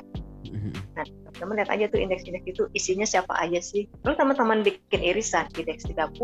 Mm-hmm. 0.52 0.74
Nah, 0.96 1.06
teman-teman 1.06 1.56
lihat 1.62 1.70
aja 1.74 1.86
tuh 1.92 2.00
indeks-indeks 2.02 2.46
itu 2.48 2.64
isinya 2.74 3.08
siapa 3.08 3.34
aja 3.38 3.60
sih. 3.60 3.86
Lalu 4.04 4.16
teman-teman 4.18 4.58
bikin 4.64 5.02
irisan 5.04 5.46
indeks 5.56 5.86
30, 5.86 6.18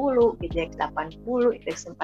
indeks 0.44 0.76
80, 0.80 1.58
indeks 1.60 1.82
45, 1.86 2.00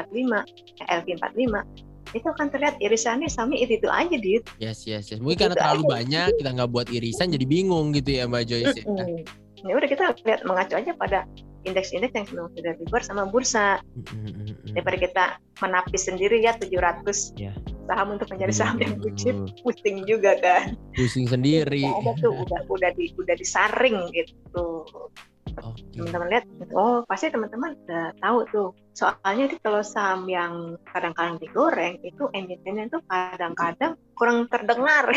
LQ 0.87 1.07
45 1.19 1.89
itu 2.17 2.25
akan 2.25 2.47
terlihat 2.49 2.81
irisannya 2.81 3.29
sami 3.29 3.61
itu 3.61 3.77
itu 3.77 3.85
aja 3.85 4.17
dit. 4.17 4.41
Yes 4.57 4.89
yes 4.89 5.13
yes. 5.13 5.21
Mungkin 5.21 5.37
itu 5.37 5.43
karena 5.45 5.57
terlalu 5.61 5.83
aja. 5.85 5.91
banyak 5.93 6.27
kita 6.41 6.49
nggak 6.57 6.69
buat 6.73 6.87
irisan 6.89 7.29
jadi 7.29 7.45
bingung 7.45 7.93
gitu 7.93 8.09
ya 8.17 8.25
Mbak 8.25 8.43
Joyce. 8.49 8.81
Mm 8.81 8.97
-hmm. 8.97 9.19
Ya 9.69 9.73
udah 9.75 9.89
kita 9.91 10.03
lihat 10.25 10.41
mengacu 10.47 10.73
aja 10.73 10.91
pada 10.95 11.19
indeks-indeks 11.67 12.15
yang 12.15 12.25
memang 12.31 12.49
sudah 12.55 12.73
dibuat 12.79 13.03
sama 13.05 13.23
bursa. 13.27 13.83
Mm-hmm. 13.93 14.73
Daripada 14.73 14.97
kita 14.97 15.23
menapis 15.61 16.01
sendiri 16.07 16.41
ya 16.41 16.55
700 16.57 17.35
yeah. 17.37 17.53
Saham 17.89 18.07
untuk 18.13 18.29
mencari 18.29 18.53
saham 18.53 18.77
yang 18.77 18.93
bucin, 19.01 19.49
pusing 19.65 20.05
juga 20.05 20.37
kan. 20.37 20.77
Pusing 20.93 21.25
sendiri. 21.25 21.81
Ya, 21.81 21.97
ada 21.97 22.13
tuh 22.21 22.37
udah 22.37 22.61
udah 22.69 22.93
di 22.93 23.09
udah 23.17 23.33
disaring 23.33 23.97
gitu. 24.13 24.85
Okay. 25.49 25.97
Teman-teman 25.97 26.27
lihat, 26.31 26.45
oh 26.77 27.03
pasti 27.09 27.33
teman-teman 27.33 27.73
udah 27.83 28.13
tahu 28.21 28.39
tuh. 28.53 28.69
Soalnya 28.93 29.49
itu 29.49 29.57
kalau 29.59 29.81
saham 29.81 30.29
yang 30.29 30.77
kadang-kadang 30.87 31.41
digoreng 31.41 31.99
itu 32.05 32.29
emitennya 32.31 32.87
tuh 32.87 33.01
kadang-kadang 33.09 33.97
kurang 34.13 34.45
terdengar. 34.47 35.09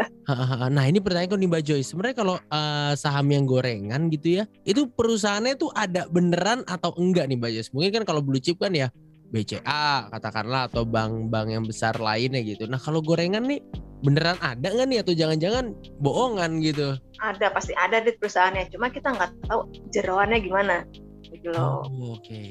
nah 0.74 0.84
ini 0.88 0.98
pertanyaan 0.98 1.38
nih 1.38 1.50
Mbak 1.52 1.62
Joy. 1.62 1.82
Sebenarnya 1.84 2.16
kalau 2.18 2.36
uh, 2.50 2.92
saham 2.98 3.30
yang 3.30 3.44
gorengan 3.46 4.08
gitu 4.10 4.42
ya, 4.42 4.44
itu 4.66 4.88
perusahaannya 4.90 5.54
tuh 5.54 5.70
ada 5.76 6.08
beneran 6.10 6.66
atau 6.66 6.90
enggak 6.98 7.28
nih 7.30 7.36
Mbak 7.38 7.50
Joy? 7.52 7.64
Mungkin 7.76 7.90
kan 8.02 8.04
kalau 8.08 8.24
blue 8.24 8.42
chip 8.42 8.58
kan 8.58 8.74
ya 8.74 8.90
BCA 9.30 10.10
katakanlah 10.10 10.70
atau 10.70 10.86
bank-bank 10.86 11.48
yang 11.50 11.64
besar 11.66 11.98
lainnya 11.98 12.42
gitu. 12.42 12.66
Nah 12.70 12.78
kalau 12.78 13.02
gorengan 13.02 13.46
nih 13.46 13.60
beneran 14.04 14.38
ada 14.44 14.70
nggak 14.70 14.86
nih 14.86 14.98
atau 15.02 15.14
jangan-jangan 15.16 15.64
bohongan 15.98 16.62
gitu? 16.62 16.94
Ada 17.18 17.50
pasti 17.50 17.72
ada 17.74 17.98
di 18.02 18.12
perusahaannya. 18.14 18.70
Cuma 18.70 18.92
kita 18.92 19.16
nggak 19.16 19.50
tahu 19.50 19.66
jeroannya 19.90 20.38
gimana 20.44 20.86
gitu 21.32 21.50
loh. 21.52 21.82
Oh, 21.86 22.16
Oke. 22.16 22.22
Okay. 22.22 22.46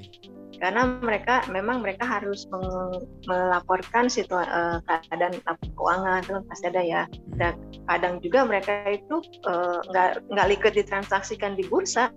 Karena 0.56 0.88
mereka 0.88 1.44
memang 1.52 1.84
mereka 1.84 2.08
harus 2.08 2.48
melaporkan 3.28 4.08
situasi 4.08 4.48
uh, 4.48 4.80
eh, 4.80 5.00
keadaan 5.12 5.36
keuangan 5.76 6.24
itu 6.24 6.40
pasti 6.48 6.66
ada 6.72 6.84
ya. 6.84 7.02
Hmm. 7.04 7.36
Dan 7.36 7.54
kadang 7.92 8.14
juga 8.24 8.48
mereka 8.48 8.72
itu 8.88 9.20
eh, 9.46 9.80
nggak 9.92 10.10
uh, 10.16 10.20
nggak 10.32 10.48
liquid 10.56 10.74
ditransaksikan 10.80 11.60
di 11.60 11.68
bursa, 11.68 12.08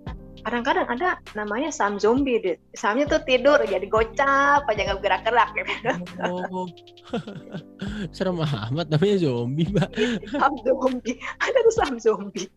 kadang-kadang 0.43 0.87
ada 0.87 1.09
namanya 1.35 1.69
saham 1.69 1.99
zombie 1.99 2.39
deh 2.39 2.57
sahamnya 2.75 3.05
tuh 3.09 3.21
tidur 3.27 3.59
jadi 3.63 3.83
gocap 3.89 4.67
aja 4.67 4.81
nggak 4.87 5.01
gerak-gerak 5.03 5.49
gitu. 5.57 5.91
oh 6.25 6.67
serem 8.15 8.39
amat 8.39 8.87
namanya 8.87 9.17
zombie 9.19 9.67
mbak 9.69 9.89
saham 10.31 10.53
zombie 10.63 11.17
ada 11.39 11.57
tuh 11.63 11.75
saham 11.75 11.95
zombie 11.99 12.47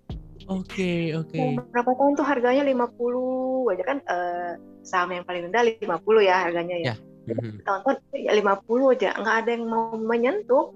oke 0.47 0.67
okay, 0.69 1.15
oke 1.17 1.31
okay. 1.31 1.59
berapa 1.75 1.91
tahun 1.97 2.13
tuh 2.19 2.27
harganya 2.27 2.63
50 2.67 3.73
aja 3.73 3.83
kan 3.87 3.99
uh, 4.07 4.53
saham 4.83 5.15
yang 5.15 5.25
paling 5.27 5.49
rendah 5.51 5.63
50 5.67 6.29
ya 6.29 6.37
harganya 6.49 6.77
ya, 6.79 6.87
ya. 6.93 6.95
Mm-hmm. 7.23 7.63
tahun-tahun 7.63 7.97
ya 8.19 8.33
50 8.35 8.95
aja 8.99 9.11
nggak 9.19 9.37
ada 9.45 9.51
yang 9.55 9.65
mau 9.71 9.95
menyentuh 9.95 10.75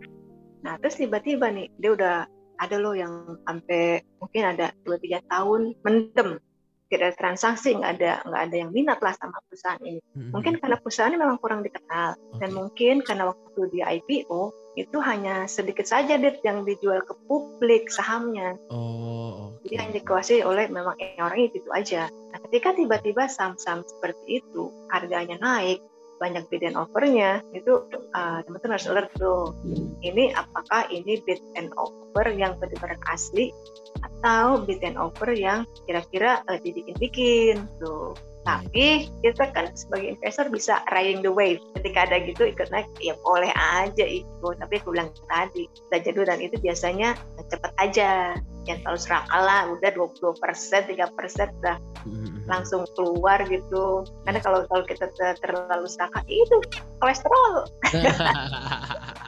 nah 0.62 0.74
terus 0.82 0.98
tiba-tiba 0.98 1.50
nih 1.50 1.70
dia 1.78 1.90
udah 1.94 2.16
ada 2.56 2.76
loh 2.80 2.96
yang 2.96 3.36
sampai 3.44 4.00
mungkin 4.18 4.42
ada 4.56 4.72
dua 4.82 4.96
tiga 4.96 5.20
tahun 5.28 5.76
mendem 5.84 6.40
tidak 6.86 7.12
ada 7.12 7.16
transaksi 7.18 7.74
nggak 7.74 7.92
ada 7.98 8.12
nggak 8.22 8.42
ada 8.46 8.56
yang 8.56 8.70
minat 8.70 8.98
lah 9.02 9.14
sama 9.18 9.38
perusahaan 9.50 9.82
ini 9.82 10.00
hmm. 10.00 10.30
mungkin 10.30 10.54
karena 10.62 10.76
perusahaan 10.78 11.10
ini 11.10 11.18
memang 11.18 11.38
kurang 11.42 11.60
dikenal 11.66 12.14
okay. 12.14 12.38
dan 12.38 12.50
mungkin 12.54 12.94
karena 13.02 13.24
waktu 13.34 13.60
di 13.74 13.80
IPO 13.82 14.42
itu 14.76 14.98
hanya 15.00 15.48
sedikit 15.48 15.88
saja 15.88 16.20
dit 16.20 16.36
yang 16.44 16.68
dijual 16.68 17.00
ke 17.02 17.16
publik 17.26 17.88
sahamnya 17.88 18.54
oh, 18.70 19.56
okay. 19.58 19.72
jadi 19.72 19.74
hanya 19.82 19.92
dikuasai 19.98 20.40
oleh 20.44 20.68
memang 20.68 20.94
orang 21.18 21.38
itu, 21.40 21.64
itu 21.64 21.70
aja 21.74 22.06
nah 22.30 22.38
ketika 22.46 22.76
tiba-tiba 22.76 23.26
saham-saham 23.26 23.82
seperti 23.82 24.44
itu 24.44 24.70
harganya 24.92 25.40
naik 25.42 25.82
banyak 26.16 26.48
bid 26.48 26.64
and 26.64 26.76
offernya 26.76 27.44
itu 27.52 27.84
uh, 28.16 28.40
teman-teman 28.44 28.74
harus 28.76 28.88
alert 28.88 29.10
tuh. 29.16 29.52
Ini 30.00 30.32
apakah 30.32 30.88
ini 30.88 31.20
bid 31.24 31.40
and 31.56 31.72
offer 31.76 32.32
yang 32.32 32.56
benar-benar 32.56 33.00
asli 33.12 33.52
atau 34.00 34.64
bid 34.64 34.80
and 34.84 34.96
offer 34.96 35.32
yang 35.32 35.68
kira-kira 35.84 36.40
uh, 36.48 36.58
dibikin-bikin 36.60 37.68
tuh 37.80 38.16
tapi 38.46 39.10
kita 39.26 39.50
kan 39.50 39.74
sebagai 39.74 40.14
investor 40.14 40.46
bisa 40.46 40.78
riding 40.94 41.18
the 41.18 41.34
wave. 41.34 41.58
Ketika 41.74 42.06
ada 42.06 42.22
gitu 42.22 42.46
ikut 42.46 42.70
naik 42.70 42.86
ya 43.02 43.18
boleh 43.26 43.50
aja 43.50 44.06
ikut. 44.06 44.62
Tapi 44.62 44.78
aku 44.78 44.94
bilang 44.94 45.10
tadi 45.26 45.66
belajar 45.90 46.14
dulu. 46.14 46.26
Dan 46.30 46.38
itu 46.38 46.54
biasanya 46.62 47.18
cepet 47.50 47.72
aja. 47.82 48.38
Yang 48.66 48.86
terlalu 48.86 49.00
serakal 49.02 49.42
lah 49.42 49.60
udah 49.74 49.90
20 49.94 50.42
persen 50.42 50.82
3 50.86 51.18
persen 51.18 51.50
udah 51.58 51.76
hmm. 52.06 52.46
langsung 52.46 52.86
keluar 52.94 53.42
gitu. 53.50 54.06
Karena 54.22 54.38
kalau 54.38 54.62
kalau 54.70 54.86
kita 54.86 55.10
terlalu 55.42 55.86
serakal 55.90 56.22
itu 56.30 56.56
kolesterol. 57.02 57.66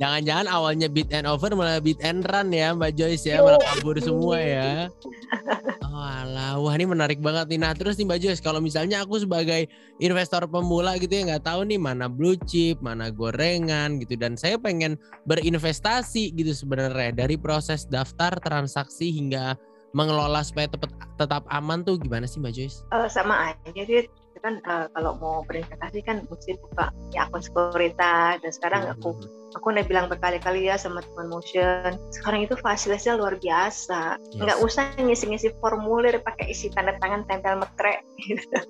Jangan-jangan 0.00 0.46
awalnya 0.48 0.88
beat 0.92 1.12
and 1.12 1.28
over 1.28 1.52
malah 1.52 1.80
beat 1.80 2.00
and 2.04 2.24
run 2.28 2.52
ya 2.52 2.72
Mbak 2.72 2.92
Joyce 2.96 3.28
ya, 3.28 3.40
malah 3.40 3.60
kabur 3.60 3.96
semua 4.00 4.36
ya. 4.40 4.88
alah, 6.02 6.58
wah 6.58 6.74
ini 6.74 6.84
menarik 6.84 7.22
banget 7.22 7.46
nih. 7.48 7.60
Nah 7.62 7.72
terus 7.72 7.94
nih 7.96 8.04
Mbak 8.04 8.18
Joyce, 8.18 8.42
kalau 8.42 8.58
misalnya 8.58 9.06
aku 9.06 9.22
sebagai 9.22 9.70
investor 10.02 10.44
pemula 10.50 10.98
gitu 10.98 11.14
ya 11.14 11.22
nggak 11.32 11.46
tahu 11.46 11.62
nih 11.64 11.78
mana 11.78 12.10
blue 12.10 12.34
chip, 12.44 12.82
mana 12.82 13.08
gorengan 13.08 14.02
gitu, 14.02 14.18
dan 14.18 14.34
saya 14.34 14.58
pengen 14.58 14.98
berinvestasi 15.30 16.34
gitu 16.34 16.52
sebenarnya 16.52 17.14
dari 17.14 17.38
proses 17.38 17.86
daftar 17.86 18.34
transaksi 18.42 19.14
hingga 19.14 19.54
mengelola 19.92 20.40
supaya 20.40 20.68
tetap 21.20 21.44
aman 21.52 21.84
tuh 21.84 22.00
gimana 22.00 22.24
sih 22.24 22.40
Mbak 22.40 22.52
Joyce? 22.52 22.84
Uh, 22.90 23.08
sama 23.08 23.52
aja, 23.52 23.68
jadi 23.72 24.08
kan 24.42 24.58
uh, 24.66 24.90
kalau 24.90 25.16
mau 25.22 25.46
berinvestasi 25.46 26.02
kan 26.02 26.26
mesti 26.26 26.58
buka 26.58 26.90
ya 27.14 27.30
akun 27.30 27.40
sekuritas 27.40 28.42
dan 28.42 28.50
sekarang 28.52 28.82
aku 28.90 29.14
hmm. 29.14 29.54
aku 29.54 29.66
udah 29.70 29.86
bilang 29.86 30.06
berkali-kali 30.10 30.66
ya 30.66 30.74
sama 30.74 31.00
teman 31.00 31.30
motion 31.30 31.94
sekarang 32.10 32.44
itu 32.44 32.58
fasilitasnya 32.58 33.14
luar 33.14 33.38
biasa 33.38 34.18
yes. 34.18 34.42
nggak 34.42 34.58
usah 34.58 34.84
ngisi-ngisi 34.98 35.54
formulir 35.62 36.18
pakai 36.20 36.50
isi 36.50 36.68
tanda 36.74 36.98
tangan 36.98 37.22
tempel 37.30 37.62
metre 37.62 38.02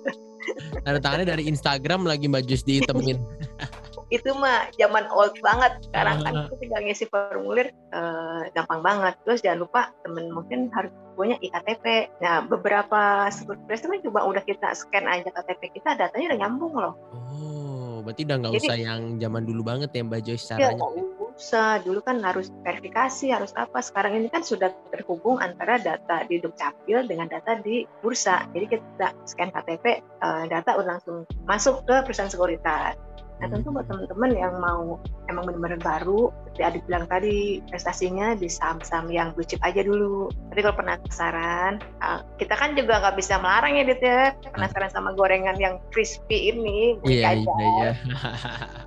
tanda 0.85 0.99
tangannya 1.01 1.27
dari 1.33 1.49
Instagram 1.49 2.05
lagi 2.05 2.29
mbak 2.29 2.45
Jus 2.45 2.61
ditemenin 2.61 3.17
itu 4.13 4.29
mah 4.37 4.69
zaman 4.77 5.09
old 5.09 5.33
banget. 5.41 5.73
Sekarang 5.89 6.21
kan 6.21 6.33
itu 6.45 6.55
tinggal 6.61 6.81
ngisi 6.85 7.05
formulir 7.09 7.73
uh, 7.89 8.45
gampang 8.53 8.85
banget. 8.85 9.17
Terus 9.25 9.41
jangan 9.41 9.59
lupa 9.65 9.81
temen 10.05 10.29
mungkin 10.29 10.69
harus 10.69 10.93
punya 11.13 11.37
iktp 11.45 12.09
nah 12.25 12.41
beberapa 12.41 13.29
sekuritas 13.29 13.85
itu 13.85 14.09
coba 14.09 14.25
udah 14.25 14.41
kita 14.41 14.73
scan 14.73 15.05
aja 15.05 15.29
KTP 15.29 15.77
kita 15.77 15.93
datanya 15.93 16.33
udah 16.33 16.39
nyambung 16.41 16.73
loh. 16.73 16.93
Oh 17.13 18.01
berarti 18.01 18.25
udah 18.25 18.37
nggak 18.41 18.53
usah 18.59 18.77
yang 18.77 19.01
zaman 19.21 19.43
dulu 19.45 19.61
banget 19.61 19.89
ya 19.93 20.01
Mbak 20.03 20.21
Joyce 20.25 20.45
iya, 20.57 20.73
caranya? 20.73 20.83
ya, 20.89 21.23
usah. 21.33 21.71
Dulu 21.81 21.99
kan 22.03 22.17
harus 22.21 22.53
verifikasi 22.61 23.31
harus 23.33 23.55
apa. 23.57 23.79
Sekarang 23.79 24.19
ini 24.19 24.27
kan 24.29 24.43
sudah 24.45 24.69
terhubung 24.93 25.41
antara 25.41 25.81
data 25.81 26.27
di 26.27 26.37
dukcapil 26.37 27.07
dengan 27.09 27.31
data 27.31 27.57
di 27.63 27.87
bursa. 28.03 28.45
Jadi 28.53 28.65
kita 28.77 29.15
scan 29.25 29.49
KTP 29.49 29.85
eh, 30.03 30.43
data 30.51 30.77
udah 30.77 30.99
langsung 30.99 31.25
masuk 31.47 31.87
ke 31.87 31.95
perusahaan 32.05 32.29
sekuritas 32.29 33.12
Nah 33.43 33.51
tentu 33.51 33.75
buat 33.75 33.83
teman-teman 33.91 34.31
yang 34.39 34.55
mau 34.63 35.03
emang 35.27 35.43
benar-benar 35.43 35.83
baru, 35.83 36.31
seperti 36.47 36.63
Adit 36.63 36.83
bilang 36.87 37.05
tadi, 37.11 37.59
prestasinya 37.67 38.39
di 38.39 38.47
saham-saham 38.47 39.11
yang 39.11 39.35
blue 39.35 39.43
chip 39.43 39.59
aja 39.67 39.83
dulu. 39.83 40.31
Tapi 40.47 40.63
kalau 40.63 40.79
penasaran, 40.79 41.83
uh, 41.99 42.23
kita 42.39 42.55
kan 42.55 42.71
juga 42.71 43.03
nggak 43.03 43.19
bisa 43.19 43.43
melarang 43.43 43.75
ya 43.75 43.83
Dit 43.83 43.99
ya, 43.99 44.31
penasaran 44.47 44.87
sama 44.95 45.11
gorengan 45.11 45.59
yang 45.59 45.83
crispy 45.91 46.55
ini, 46.55 46.95
iya, 47.03 47.35
iya, 47.35 47.51
iya. 47.67 47.91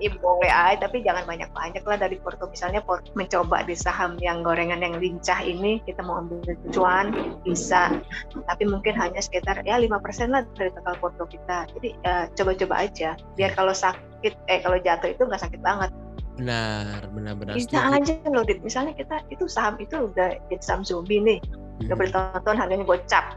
ya, 0.01 0.11
boleh 0.25 0.49
aja, 0.49 0.89
tapi 0.89 1.05
jangan 1.05 1.29
banyak-banyak 1.29 1.85
lah 1.85 1.99
dari 2.01 2.17
porto. 2.17 2.49
Misalnya 2.49 2.81
porto 2.81 3.13
mencoba 3.13 3.61
di 3.69 3.77
saham 3.77 4.17
yang 4.25 4.41
gorengan 4.41 4.81
yang 4.81 4.97
lincah 4.97 5.45
ini, 5.45 5.85
kita 5.85 6.01
mau 6.01 6.25
ambil 6.25 6.57
cuan, 6.73 7.13
bisa. 7.45 7.93
Tapi 8.33 8.65
mungkin 8.65 8.97
hanya 8.97 9.21
sekitar 9.21 9.61
ya 9.69 9.77
5% 9.77 10.33
lah 10.33 10.49
dari 10.57 10.73
total 10.73 10.97
porto 10.97 11.29
kita. 11.29 11.69
Jadi 11.77 11.93
uh, 12.09 12.25
coba-coba 12.33 12.89
aja, 12.89 13.21
biar 13.37 13.53
kalau 13.53 13.77
sakit 13.77 14.16
sakit. 14.27 14.51
Eh 14.51 14.59
kalau 14.63 14.79
jatuh 14.83 15.09
itu 15.15 15.23
nggak 15.23 15.43
sakit 15.43 15.61
banget. 15.63 15.91
Benar 16.37 17.09
benar 17.15 17.33
benar 17.39 17.55
bisa 17.57 17.79
aja 17.81 18.13
loh 18.29 18.45
dit. 18.45 18.61
Misalnya 18.61 18.93
kita 18.99 19.23
itu 19.31 19.47
saham 19.47 19.79
itu 19.79 20.11
udah 20.11 20.37
jadi 20.51 20.63
saham 20.63 20.83
zombie 20.83 21.23
nih. 21.23 21.39
Hmm. 21.47 21.93
udah 21.93 21.97
bertonton 21.97 22.57
harganya 22.59 22.85
gocap. 22.85 23.37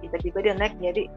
Tiba-tiba 0.00 0.38
dia 0.40 0.54
naik 0.56 0.74
jadi 0.80 1.10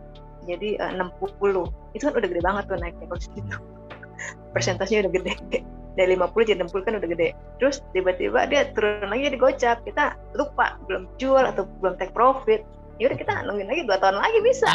jadi 0.43 0.75
eh, 0.75 0.91
uh, 0.99 1.07
60 1.31 1.95
itu 1.95 2.03
kan 2.03 2.13
udah 2.19 2.27
gede 2.27 2.43
banget 2.43 2.63
tuh 2.67 2.75
naiknya 2.75 3.05
kalau 3.07 3.21
situ 3.21 3.39
hmm. 3.39 3.63
persentasenya 4.53 5.07
udah 5.07 5.13
gede. 5.15 5.33
Dari 5.93 6.17
50 6.17 6.49
jadi 6.49 6.59
60 6.65 6.85
kan 6.85 6.93
udah 6.97 7.09
gede. 7.09 7.29
Terus 7.61 7.85
tiba-tiba 7.93 8.49
dia 8.49 8.69
turun 8.73 9.09
lagi 9.09 9.29
jadi 9.29 9.37
gocap. 9.37 9.77
Kita 9.85 10.17
lupa 10.35 10.81
belum 10.89 11.07
jual 11.21 11.45
atau 11.45 11.69
belum 11.81 11.95
take 12.01 12.13
profit 12.13 12.65
yaudah 13.01 13.17
kita 13.17 13.31
nungguin 13.45 13.69
lagi 13.69 13.81
dua 13.89 13.97
tahun 13.97 14.17
lagi 14.21 14.39
bisa 14.45 14.69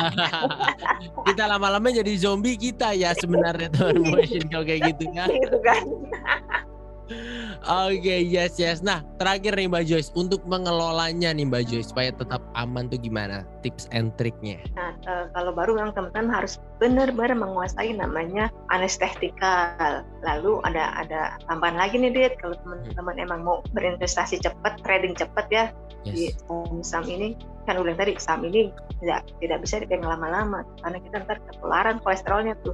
kita 1.28 1.44
lama-lama 1.46 1.88
jadi 1.90 2.12
zombie 2.18 2.58
kita 2.58 2.94
ya 2.94 3.14
sebenarnya 3.14 3.70
tuh 3.70 3.94
motion 3.94 4.44
kalau 4.50 4.64
kayak 4.66 4.94
gitu 4.94 5.04
ya 5.14 5.24
gitu 5.44 5.58
kan 5.62 5.82
Oke, 7.64 8.04
okay, 8.04 8.20
yes, 8.20 8.60
yes. 8.60 8.84
Nah, 8.84 9.00
terakhir 9.16 9.56
nih 9.56 9.64
Mbak 9.64 9.84
Joyce, 9.88 10.12
untuk 10.12 10.44
mengelolanya 10.44 11.32
nih 11.32 11.48
Mbak 11.48 11.64
Joyce, 11.72 11.88
supaya 11.88 12.12
tetap 12.12 12.44
aman 12.52 12.92
tuh 12.92 13.00
gimana 13.00 13.48
tips 13.64 13.88
and 13.96 14.12
triknya? 14.20 14.60
Nah, 14.76 14.92
uh, 15.08 15.24
kalau 15.32 15.56
baru 15.56 15.80
yang 15.80 15.96
teman-teman 15.96 16.28
harus 16.28 16.60
benar-benar 16.76 17.32
menguasai 17.32 17.96
namanya 17.96 18.52
anestetikal. 18.68 20.04
Lalu 20.20 20.60
ada 20.68 21.00
ada 21.00 21.20
tambahan 21.48 21.80
lagi 21.80 21.96
nih, 21.96 22.12
Dit, 22.12 22.36
kalau 22.44 22.54
teman-teman 22.60 23.16
hmm. 23.16 23.24
emang 23.24 23.40
mau 23.40 23.56
berinvestasi 23.72 24.44
cepat, 24.44 24.76
trading 24.84 25.16
cepat 25.16 25.48
ya 25.48 25.64
yes. 26.04 26.12
di 26.12 26.24
saham 26.84 27.08
ini, 27.08 27.40
kan 27.68 27.76
udah 27.76 27.92
tadi 27.92 28.16
saham 28.16 28.48
ini 28.48 28.72
tidak 29.04 29.28
tidak 29.44 29.58
bisa 29.60 29.84
dipegang 29.84 30.08
lama-lama 30.08 30.64
karena 30.80 30.98
kita 31.04 31.16
ntar 31.28 31.38
ketularan 31.44 32.00
kolesterolnya 32.00 32.56
tuh. 32.64 32.72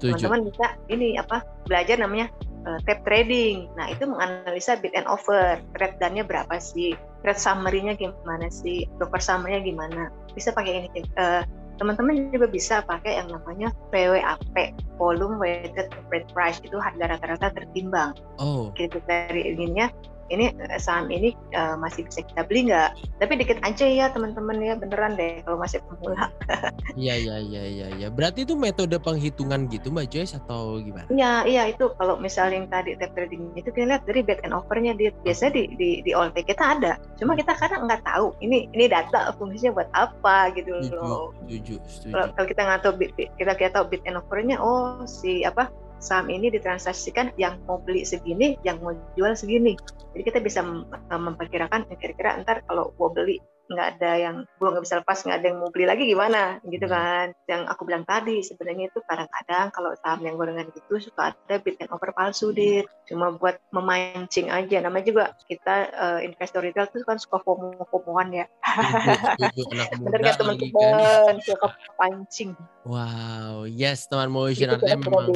Teman-teman 0.00 0.52
bisa 0.52 0.76
ini 0.92 1.16
apa 1.16 1.40
belajar 1.64 1.96
namanya 1.96 2.28
uh, 2.68 2.80
tab 2.84 3.00
trading. 3.08 3.68
Nah, 3.76 3.92
itu 3.92 4.04
menganalisa 4.04 4.80
bid 4.80 4.92
and 4.92 5.08
offer. 5.08 5.60
Trade 5.76 5.96
dannya 6.00 6.24
berapa 6.24 6.56
sih? 6.60 6.96
Trade 7.24 7.40
summary-nya 7.40 7.96
gimana 7.96 8.48
sih? 8.48 8.88
Broker 9.00 9.20
summary-nya 9.20 9.64
gimana? 9.64 10.02
Bisa 10.32 10.52
pakai 10.52 10.88
ini. 10.88 11.00
Uh, 11.16 11.44
teman-teman 11.76 12.30
juga 12.30 12.46
bisa 12.46 12.86
pakai 12.86 13.18
yang 13.18 13.28
namanya 13.34 13.74
PWAP, 13.90 14.54
volume 14.94 15.36
weighted 15.42 15.90
average 15.90 16.30
price 16.30 16.62
itu 16.62 16.76
harga 16.78 17.16
rata-rata 17.16 17.50
tertimbang. 17.52 18.14
Oh. 18.38 18.70
Gitu 18.78 19.00
dari 19.08 19.52
ininya 19.54 19.90
ini 20.32 20.52
eh, 20.56 20.80
saham 20.80 21.10
ini 21.12 21.36
uh, 21.52 21.76
masih 21.76 22.06
bisa 22.08 22.24
kita 22.24 22.46
beli 22.46 22.70
nggak? 22.70 22.96
Tapi 23.20 23.32
dikit 23.40 23.58
aja 23.60 23.86
ya 23.86 24.06
teman-teman 24.12 24.60
ya 24.60 24.74
beneran 24.78 25.16
deh 25.18 25.44
kalau 25.44 25.60
masih 25.60 25.80
pemula. 25.84 26.30
Iya 26.94 27.18
iya 27.18 27.36
iya 27.42 27.62
iya 27.66 27.86
iya. 27.98 28.08
Berarti 28.08 28.46
itu 28.46 28.54
metode 28.54 28.94
penghitungan 29.02 29.66
gitu 29.66 29.90
Mbak 29.90 30.14
Joyce 30.14 30.38
atau 30.38 30.78
gimana? 30.78 31.10
Iya 31.10 31.32
iya 31.42 31.62
itu 31.74 31.90
kalau 31.98 32.22
misalnya 32.22 32.62
yang 32.62 32.68
tadi 32.70 32.94
tap 32.94 33.10
trading 33.18 33.50
itu 33.58 33.66
kita 33.74 33.90
lihat 33.90 34.06
dari 34.06 34.22
back 34.22 34.46
and 34.46 34.54
overnya 34.54 34.94
dia 34.94 35.10
biasanya 35.26 35.58
di 35.58 35.62
di 35.74 35.90
di 36.06 36.10
OLT 36.14 36.46
kita 36.46 36.78
ada. 36.78 36.92
Cuma 37.18 37.34
kita 37.34 37.50
kadang 37.58 37.90
nggak 37.90 38.06
tahu 38.06 38.30
ini 38.38 38.70
ini 38.70 38.86
data 38.86 39.34
fungsinya 39.34 39.74
buat 39.74 39.90
apa 39.90 40.54
gitu 40.54 40.70
loh. 40.94 41.34
Setuju, 41.50 41.74
setuju. 41.90 42.30
Kalau 42.30 42.46
kita 42.46 42.60
nggak 42.62 42.80
tahu 42.86 42.92
kita 43.34 43.52
kita 43.58 43.70
tahu 43.74 43.84
bid 43.90 44.02
and 44.06 44.18
overnya 44.22 44.56
oh 44.62 45.02
si 45.04 45.42
apa 45.42 45.66
saham 46.04 46.28
ini 46.28 46.52
ditransaksikan 46.52 47.32
yang 47.40 47.56
mau 47.64 47.80
beli 47.80 48.04
segini, 48.04 48.60
yang 48.60 48.78
mau 48.84 48.92
jual 49.16 49.32
segini. 49.32 49.72
Jadi 50.12 50.22
kita 50.22 50.38
bisa 50.44 50.60
memperkirakan 51.08 51.88
kira-kira 51.96 52.36
ntar 52.44 52.60
kalau 52.68 52.92
mau 53.00 53.08
beli 53.08 53.40
nggak 53.64 53.96
ada 53.96 54.12
yang 54.20 54.36
gue 54.60 54.68
nggak 54.68 54.84
bisa 54.84 55.00
lepas 55.00 55.24
nggak 55.24 55.40
ada 55.40 55.46
yang 55.48 55.58
mau 55.58 55.72
beli 55.72 55.88
lagi 55.88 56.04
gimana? 56.04 56.60
Gitu 56.68 56.84
hmm. 56.84 56.94
kan. 56.94 57.26
Yang 57.48 57.62
aku 57.72 57.82
bilang 57.88 58.04
tadi 58.04 58.44
sebenarnya 58.44 58.92
itu 58.92 59.00
kadang-kadang 59.08 59.66
kalau 59.72 59.90
saham 60.04 60.20
yang 60.20 60.36
gorengan 60.36 60.68
gitu 60.76 61.00
suka 61.00 61.32
ada 61.32 61.54
bid 61.64 61.80
and 61.80 61.88
over 61.88 62.12
palsu 62.12 62.52
deh 62.52 62.84
cuma 63.08 63.32
buat 63.32 63.56
memancing 63.72 64.52
aja. 64.52 64.84
Namanya 64.84 65.04
juga 65.08 65.24
kita 65.48 65.88
uh, 65.96 66.20
investor 66.20 66.60
retail 66.60 66.92
tuh 66.92 67.02
kan 67.08 67.16
suka 67.16 67.40
fomo 67.40 67.72
fomoan 67.88 68.30
ya 68.32 68.46
bener 70.04 70.20
gak 70.24 70.36
teman-teman? 70.40 71.36
suka 71.44 71.68
pancing 71.94 72.50
wow 72.82 73.62
yes 73.68 74.10
teman 74.10 74.30
motion 74.32 74.74
memang 74.82 75.30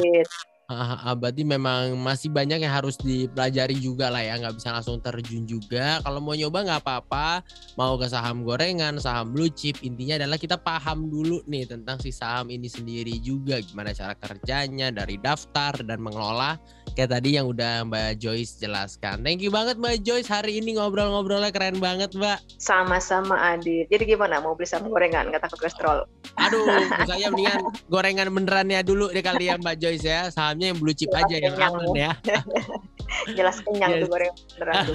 Ah, 0.68 1.16
berarti 1.16 1.48
memang 1.48 1.96
masih 1.96 2.28
banyak 2.28 2.60
yang 2.60 2.68
harus 2.68 3.00
dipelajari 3.00 3.72
juga 3.80 4.12
lah 4.12 4.20
ya, 4.20 4.36
nggak 4.36 4.60
bisa 4.60 4.68
langsung 4.76 5.00
terjun 5.00 5.48
juga. 5.48 5.96
Kalau 6.04 6.20
mau 6.20 6.36
nyoba 6.36 6.60
nggak 6.60 6.84
apa-apa, 6.84 7.40
mau 7.80 7.96
ke 7.96 8.04
saham 8.04 8.44
gorengan, 8.44 9.00
saham 9.00 9.32
blue 9.32 9.48
chip, 9.48 9.80
intinya 9.80 10.20
adalah 10.20 10.36
kita 10.36 10.60
paham 10.60 11.08
dulu 11.08 11.40
nih 11.48 11.64
tentang 11.64 11.96
si 12.04 12.12
saham 12.12 12.52
ini 12.52 12.68
sendiri 12.68 13.16
juga, 13.16 13.64
gimana 13.64 13.96
cara 13.96 14.12
kerjanya 14.12 14.92
dari 14.92 15.16
daftar 15.16 15.72
dan 15.88 16.04
mengelola 16.04 16.60
kayak 16.98 17.16
tadi 17.16 17.40
yang 17.40 17.48
udah 17.48 17.88
Mbak 17.88 18.20
Joyce 18.20 18.60
jelaskan. 18.60 19.24
Thank 19.24 19.40
you 19.40 19.48
banget 19.48 19.80
Mbak 19.80 20.04
Joyce 20.04 20.28
hari 20.28 20.60
ini 20.60 20.76
ngobrol-ngobrolnya 20.76 21.48
keren 21.48 21.80
banget 21.80 22.12
Mbak. 22.12 22.60
Sama-sama 22.60 23.56
Adit. 23.56 23.88
Jadi 23.88 24.04
gimana 24.04 24.44
mau 24.44 24.52
beli 24.52 24.68
saham 24.68 24.92
gorengan 24.92 25.32
nggak 25.32 25.48
takut 25.48 25.64
kolesterol? 25.64 26.04
Aduh, 26.36 26.68
saya 27.08 27.32
mendingan 27.32 27.72
gorengan 27.88 28.28
benerannya 28.28 28.84
dulu 28.84 29.08
deh 29.08 29.24
kali 29.24 29.48
ya 29.48 29.56
Mbak 29.56 29.76
Joyce 29.80 30.04
ya. 30.04 30.20
Saham 30.28 30.58
dalamnya 30.58 30.74
yang 30.74 30.78
blue 30.82 30.96
chip 30.98 31.10
Jelas 31.14 31.22
aja 31.22 31.36
yang 31.38 31.54
aman 31.54 31.88
ya. 31.94 32.12
Jelas 33.32 33.60
kenyang 33.64 33.98
yes. 33.98 34.00
tuh 34.04 34.08
goreng 34.12 34.34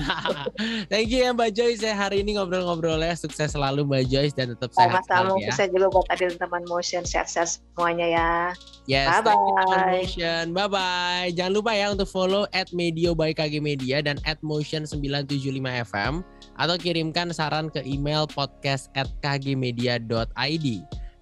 Thank 0.92 1.10
you 1.10 1.26
ya 1.26 1.30
Mbak 1.34 1.52
Joyce 1.56 1.82
ya 1.82 1.94
hari 1.98 2.22
ini 2.22 2.38
ngobrol-ngobrolnya 2.38 3.18
sukses 3.18 3.54
selalu 3.54 3.86
Mbak 3.86 4.04
Joyce 4.10 4.36
dan 4.36 4.54
tetap 4.54 4.70
sehat 4.74 5.04
Sama-sama 5.06 5.38
ya. 5.42 5.50
sukses 5.50 5.68
juga 5.74 5.88
buat 5.90 6.08
Adil 6.14 6.32
teman 6.38 6.64
Motion 6.70 7.04
sehat-sehat 7.04 7.62
semuanya 7.74 8.08
ya. 8.08 8.32
Yes, 8.86 9.08
bye 9.24 9.34
bye. 9.34 10.04
Motion. 10.04 10.44
Bye 10.52 10.70
bye. 10.70 11.28
Jangan 11.34 11.54
lupa 11.56 11.72
ya 11.74 11.88
untuk 11.94 12.10
follow 12.10 12.44
at 12.52 12.70
Medio 12.76 13.16
by 13.16 13.32
KG 13.32 13.64
Media 13.64 14.04
dan 14.04 14.20
at 14.28 14.38
Motion 14.44 14.84
975 14.86 15.64
FM 15.90 16.22
atau 16.60 16.76
kirimkan 16.78 17.34
saran 17.34 17.72
ke 17.72 17.82
email 17.82 18.30
podcast 18.30 18.92
at 18.94 19.10
kgmedia.id. 19.24 20.68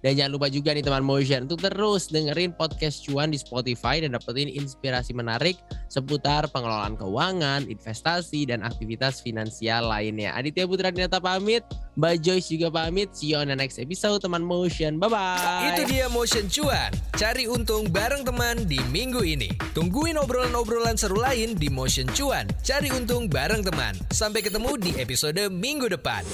Dan 0.02 0.18
jangan 0.18 0.32
lupa 0.34 0.50
juga 0.50 0.74
nih 0.74 0.82
teman 0.82 1.06
Motion 1.06 1.46
untuk 1.46 1.62
terus 1.62 2.10
dengerin 2.10 2.50
podcast 2.58 3.06
cuan 3.06 3.30
di 3.30 3.38
Spotify 3.38 4.02
dan 4.02 4.18
dapetin 4.18 4.50
inspirasi 4.50 5.14
menarik 5.14 5.62
seputar 5.86 6.50
pengelolaan 6.50 6.98
keuangan, 6.98 7.70
investasi, 7.70 8.50
dan 8.50 8.66
aktivitas 8.66 9.22
finansial 9.22 9.86
lainnya. 9.86 10.34
Aditya 10.34 10.66
Putra 10.66 10.90
Dinata 10.90 11.22
pamit, 11.22 11.62
Mbak 11.94 12.14
Joyce 12.18 12.50
juga 12.50 12.68
pamit. 12.74 13.14
See 13.14 13.30
you 13.30 13.38
on 13.38 13.46
the 13.46 13.54
next 13.54 13.78
episode 13.78 14.18
teman 14.18 14.42
Motion. 14.42 14.98
Bye-bye. 14.98 15.70
Itu 15.70 15.82
dia 15.86 16.10
Motion 16.10 16.50
Cuan. 16.50 16.90
Cari 17.14 17.46
untung 17.46 17.86
bareng 17.86 18.26
teman 18.26 18.66
di 18.66 18.82
minggu 18.90 19.22
ini. 19.22 19.54
Tungguin 19.70 20.18
obrolan-obrolan 20.18 20.98
seru 20.98 21.22
lain 21.22 21.54
di 21.54 21.70
Motion 21.70 22.10
Cuan. 22.10 22.50
Cari 22.66 22.90
untung 22.90 23.30
bareng 23.30 23.62
teman. 23.62 23.94
Sampai 24.10 24.42
ketemu 24.42 24.74
di 24.80 24.90
episode 24.98 25.46
minggu 25.46 25.86
depan. 25.92 26.26